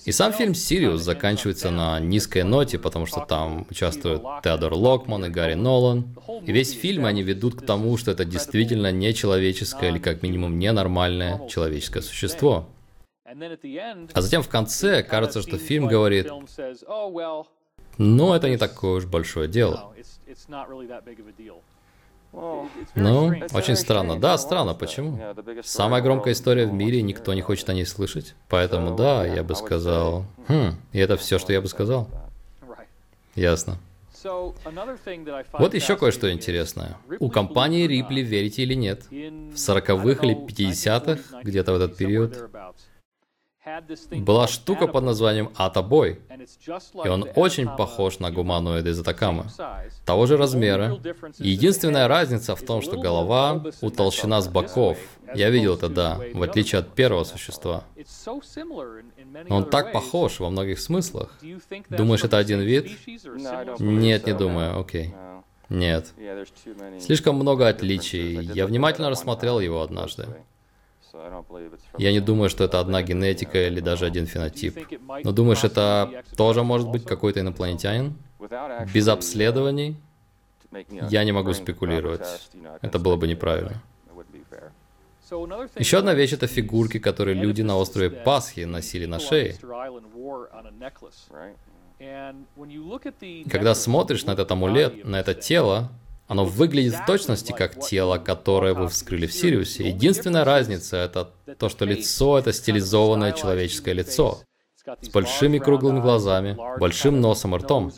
И 0.05 0.11
сам 0.11 0.33
фильм 0.33 0.53
«Сириус» 0.53 1.01
заканчивается 1.01 1.71
на 1.71 1.99
низкой 1.99 2.43
ноте, 2.43 2.77
потому 2.77 3.07
что 3.07 3.21
там 3.21 3.65
участвуют 3.71 4.21
Теодор 4.43 4.75
Локман 4.75 5.25
и 5.25 5.29
Гарри 5.29 5.55
Нолан. 5.55 6.15
И 6.45 6.51
весь 6.51 6.73
фильм 6.73 7.05
они 7.05 7.23
ведут 7.23 7.59
к 7.59 7.65
тому, 7.65 7.97
что 7.97 8.11
это 8.11 8.23
действительно 8.23 8.91
нечеловеческое 8.91 9.89
или 9.89 9.97
как 9.97 10.21
минимум 10.21 10.59
ненормальное 10.59 11.47
человеческое 11.47 12.03
существо. 12.03 12.67
А 14.13 14.21
затем 14.21 14.43
в 14.43 14.47
конце 14.47 15.01
кажется, 15.01 15.41
что 15.41 15.57
фильм 15.57 15.87
говорит, 15.87 16.27
ну, 17.97 18.33
это 18.33 18.49
не 18.49 18.57
такое 18.57 18.97
уж 18.97 19.05
большое 19.05 19.47
дело. 19.47 19.93
Ну, 22.95 23.33
очень 23.53 23.75
странно. 23.75 24.19
Да, 24.19 24.37
странно. 24.37 24.73
Почему? 24.73 25.19
Самая 25.63 26.01
громкая 26.01 26.33
история 26.33 26.67
в 26.67 26.73
мире, 26.73 27.01
никто 27.01 27.33
не 27.33 27.41
хочет 27.41 27.69
о 27.69 27.73
ней 27.73 27.85
слышать. 27.85 28.35
Поэтому, 28.49 28.95
да, 28.95 29.25
я 29.25 29.43
бы 29.43 29.55
сказал... 29.55 30.25
Хм, 30.47 30.75
и 30.91 30.99
это 30.99 31.17
все, 31.17 31.39
что 31.39 31.53
я 31.53 31.61
бы 31.61 31.67
сказал. 31.67 32.09
Ясно. 33.35 33.77
Вот 35.53 35.73
еще 35.73 35.95
кое-что 35.95 36.31
интересное. 36.31 36.97
У 37.19 37.29
компании 37.29 37.87
Ripley, 37.87 38.21
верите 38.21 38.63
или 38.63 38.73
нет, 38.73 39.05
в 39.09 39.55
40-х 39.55 40.25
или 40.25 40.35
50-х, 40.35 41.41
где-то 41.43 41.73
в 41.73 41.75
этот 41.75 41.97
период, 41.97 42.49
была 44.11 44.47
штука 44.47 44.87
под 44.87 45.03
названием 45.03 45.51
Атабой, 45.55 46.19
и 47.03 47.07
он 47.07 47.27
очень 47.35 47.67
похож 47.67 48.19
на 48.19 48.31
гуманоиды 48.31 48.91
из 48.91 48.99
Атакамы, 48.99 49.45
того 50.05 50.25
же 50.25 50.37
размера. 50.37 50.99
Единственная 51.37 52.07
разница 52.07 52.55
в 52.55 52.61
том, 52.61 52.81
что 52.81 52.99
голова 52.99 53.63
утолщена 53.81 54.41
с 54.41 54.47
боков. 54.47 54.97
Я 55.35 55.49
видел 55.49 55.75
это, 55.75 55.89
да, 55.89 56.19
в 56.33 56.41
отличие 56.41 56.79
от 56.79 56.93
первого 56.93 57.23
существа. 57.23 57.83
Но 59.49 59.57
он 59.57 59.69
так 59.69 59.91
похож 59.91 60.39
во 60.39 60.49
многих 60.49 60.79
смыслах. 60.79 61.37
Думаешь, 61.89 62.23
это 62.23 62.37
один 62.37 62.61
вид? 62.61 62.89
Нет, 63.79 64.25
не 64.25 64.33
думаю, 64.33 64.79
окей. 64.79 65.13
Нет. 65.69 66.13
Слишком 66.99 67.35
много 67.35 67.67
отличий. 67.67 68.39
Я 68.53 68.65
внимательно 68.65 69.09
рассмотрел 69.09 69.59
его 69.59 69.81
однажды. 69.81 70.27
Я 71.97 72.11
не 72.11 72.19
думаю, 72.19 72.49
что 72.49 72.63
это 72.63 72.79
одна 72.79 73.01
генетика 73.01 73.67
или 73.67 73.79
даже 73.79 74.05
один 74.05 74.25
фенотип. 74.25 74.77
Но 75.23 75.31
думаешь, 75.31 75.63
это 75.63 76.23
тоже 76.35 76.63
может 76.63 76.89
быть 76.89 77.05
какой-то 77.05 77.39
инопланетянин? 77.39 78.15
Без 78.93 79.07
обследований? 79.07 79.97
я 81.09 81.23
не 81.23 81.31
могу 81.31 81.53
спекулировать. 81.53 82.49
Это 82.81 82.99
было 82.99 83.15
бы 83.15 83.27
неправильно. 83.27 83.81
Еще 85.75 85.97
одна 85.97 86.13
вещь— 86.13 86.33
это 86.33 86.47
фигурки, 86.47 86.99
которые 86.99 87.35
люди 87.35 87.61
на 87.61 87.77
острове 87.77 88.09
Пасхи 88.09 88.61
носили 88.61 89.05
на 89.05 89.19
шее. 89.19 89.57
Когда 93.51 93.75
смотришь 93.75 94.25
на 94.25 94.31
этот 94.31 94.51
амулет, 94.51 95.03
на 95.03 95.19
это 95.19 95.33
тело, 95.33 95.89
оно 96.27 96.43
выглядит 96.45 96.93
в 96.93 97.05
точности 97.05 97.53
как 97.53 97.79
тело, 97.79 98.17
которое 98.17 98.73
вы 98.73 98.87
вскрыли 98.89 99.27
в 99.27 99.33
Сириусе. 99.33 99.87
Единственная 99.87 100.43
разница— 100.43 100.97
это 100.97 101.31
то, 101.57 101.69
что 101.69 101.85
лицо— 101.85 102.37
это 102.39 102.51
стилизованное 102.51 103.31
человеческое 103.31 103.93
лицо 103.93 104.39
с 105.01 105.09
большими 105.09 105.57
круглыми 105.57 105.99
глазами, 105.99 106.57
большим 106.79 107.19
носом 107.21 107.55
и 107.55 107.59
ртом. 107.59 107.91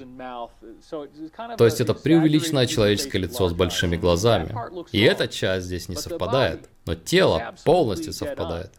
То 1.58 1.66
есть 1.66 1.82
это 1.82 1.94
преувеличенное 1.94 2.68
человеческое 2.68 3.20
лицо 3.20 3.50
с 3.50 3.54
большими 3.54 3.96
глазами. 3.96 4.56
И 4.92 5.02
эта 5.02 5.28
часть 5.28 5.66
здесь 5.66 5.90
не 5.90 5.96
совпадает, 5.96 6.70
но 6.86 6.96
тело 6.96 7.56
полностью 7.64 8.14
совпадает. 8.14 8.72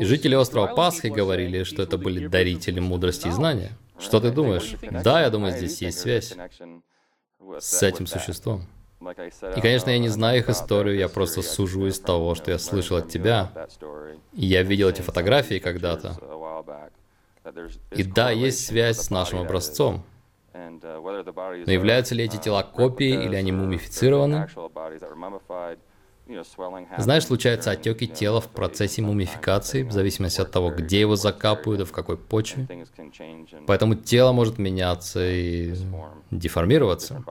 И 0.00 0.04
жители 0.04 0.34
острова 0.34 0.74
Пасхи 0.74 1.08
говорили, 1.08 1.64
что 1.64 1.82
это 1.82 1.98
были 1.98 2.26
дарители 2.26 2.80
мудрости 2.80 3.28
и 3.28 3.32
знания. 3.32 3.72
Что 3.98 4.20
ты 4.20 4.30
думаешь? 4.30 4.74
Да, 5.02 5.22
я 5.22 5.30
думаю, 5.30 5.56
здесь 5.56 5.82
есть 5.82 6.00
связь 6.00 6.34
с 7.58 7.82
этим 7.82 8.06
существом. 8.06 8.66
И, 9.56 9.60
конечно, 9.60 9.90
я 9.90 9.98
не 9.98 10.08
знаю 10.08 10.38
их 10.38 10.48
историю, 10.48 10.96
я 10.96 11.08
просто 11.08 11.42
сужу 11.42 11.86
из 11.86 11.98
того, 12.00 12.34
что 12.34 12.50
я 12.50 12.58
слышал 12.58 12.96
от 12.96 13.08
тебя. 13.08 13.52
И 14.32 14.46
я 14.46 14.62
видел 14.62 14.88
эти 14.88 15.02
фотографии 15.02 15.58
когда-то. 15.58 16.16
И 17.90 18.02
да, 18.02 18.30
есть 18.30 18.66
связь 18.66 18.98
с 18.98 19.10
нашим 19.10 19.40
образцом. 19.40 20.04
Но 20.54 21.72
являются 21.72 22.14
ли 22.14 22.24
эти 22.24 22.36
тела 22.36 22.62
копией 22.62 23.24
или 23.24 23.34
они 23.36 23.52
мумифицированы? 23.52 24.48
Знаешь, 26.98 27.26
случаются 27.26 27.70
отеки 27.72 28.06
тела 28.06 28.40
в 28.40 28.48
процессе 28.48 29.02
мумификации, 29.02 29.82
в 29.82 29.92
зависимости 29.92 30.40
от 30.40 30.50
того, 30.50 30.70
где 30.70 31.00
его 31.00 31.16
закапывают 31.16 31.82
и 31.82 31.84
в 31.84 31.92
какой 31.92 32.16
почве. 32.16 32.66
Поэтому 33.66 33.94
тело 33.94 34.32
может 34.32 34.58
меняться 34.58 35.20
и 35.22 35.74
деформироваться. 36.30 37.22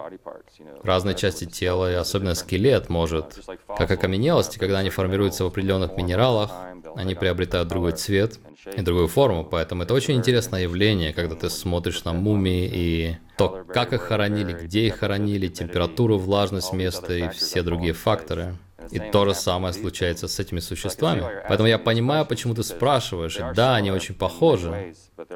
Разные 0.84 1.16
части 1.16 1.46
тела, 1.46 1.92
и 1.92 1.96
особенно 1.96 2.36
скелет, 2.36 2.90
может, 2.90 3.40
как 3.78 3.90
окаменелости, 3.90 4.60
когда 4.60 4.80
они 4.80 4.90
формируются 4.90 5.44
в 5.44 5.48
определенных 5.48 5.98
минералах, 5.98 6.52
они 6.96 7.16
приобретают 7.16 7.70
другой 7.70 7.94
цвет 7.94 8.40
и 8.78 8.82
другую 8.82 9.08
форму, 9.08 9.44
поэтому 9.44 9.84
это 9.84 9.94
очень 9.94 10.16
интересное 10.16 10.62
явление, 10.64 11.14
когда 11.14 11.36
ты 11.36 11.50
смотришь 11.50 12.04
на 12.04 12.14
мумии 12.14 12.70
и 12.72 13.18
то, 13.38 13.66
как 13.74 13.94
их 13.94 14.02
хоронили, 14.02 14.54
где 14.54 14.86
их 14.86 15.00
хоронили, 15.00 15.48
температуру, 15.48 16.18
влажность 16.18 16.74
места 16.74 17.14
и 17.14 17.30
все 17.30 17.64
другие 17.64 17.94
факторы. 17.94 18.56
И 18.92 19.00
то 19.00 19.26
же 19.26 19.34
самое 19.34 19.74
случается 19.74 20.28
с 20.28 20.40
этими 20.40 20.60
существами. 20.60 21.24
Поэтому 21.48 21.68
я 21.68 21.78
понимаю, 21.78 22.26
почему 22.26 22.54
ты 22.54 22.64
спрашиваешь. 22.64 23.38
И 23.38 23.44
да, 23.56 23.76
они 23.76 23.92
очень 23.92 24.16
похожи, 24.16 24.96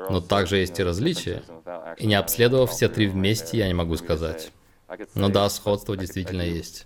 но 0.10 0.22
также 0.22 0.58
есть 0.58 0.80
и 0.80 0.84
различия. 0.84 1.44
И 1.98 2.08
не 2.08 2.16
обследовав 2.16 2.72
все 2.72 2.90
три 2.90 3.08
вместе, 3.08 3.58
я 3.58 3.68
не 3.68 3.74
могу 3.74 3.96
сказать. 3.98 4.52
Но 5.16 5.30
да, 5.30 5.50
сходство 5.50 5.98
действительно 5.98 6.44
есть. 6.44 6.86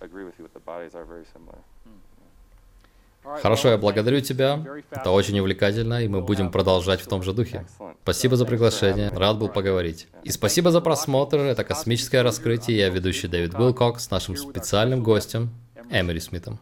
Хорошо, 3.24 3.70
я 3.70 3.78
благодарю 3.78 4.20
тебя. 4.22 4.64
Это 4.90 5.12
очень 5.12 5.40
увлекательно, 5.40 6.04
и 6.04 6.08
мы 6.08 6.22
будем 6.22 6.52
продолжать 6.52 7.02
в 7.02 7.08
том 7.08 7.22
же 7.22 7.34
духе. 7.34 7.66
Спасибо 8.04 8.36
за 8.36 8.46
приглашение, 8.46 9.10
рад 9.10 9.38
был 9.38 9.48
поговорить. 9.48 10.08
И 10.24 10.32
спасибо 10.32 10.72
за 10.72 10.82
просмотр, 10.82 11.38
это 11.38 11.64
«Космическое 11.64 12.24
раскрытие», 12.24 12.78
я 12.80 12.90
ведущий 12.90 13.28
Дэвид 13.28 13.54
Уилкокс 13.54 14.06
с 14.06 14.12
нашим 14.12 14.36
специальным 14.36 15.04
гостем 15.04 15.52
Эмери 15.92 16.22
Смитом. 16.22 16.60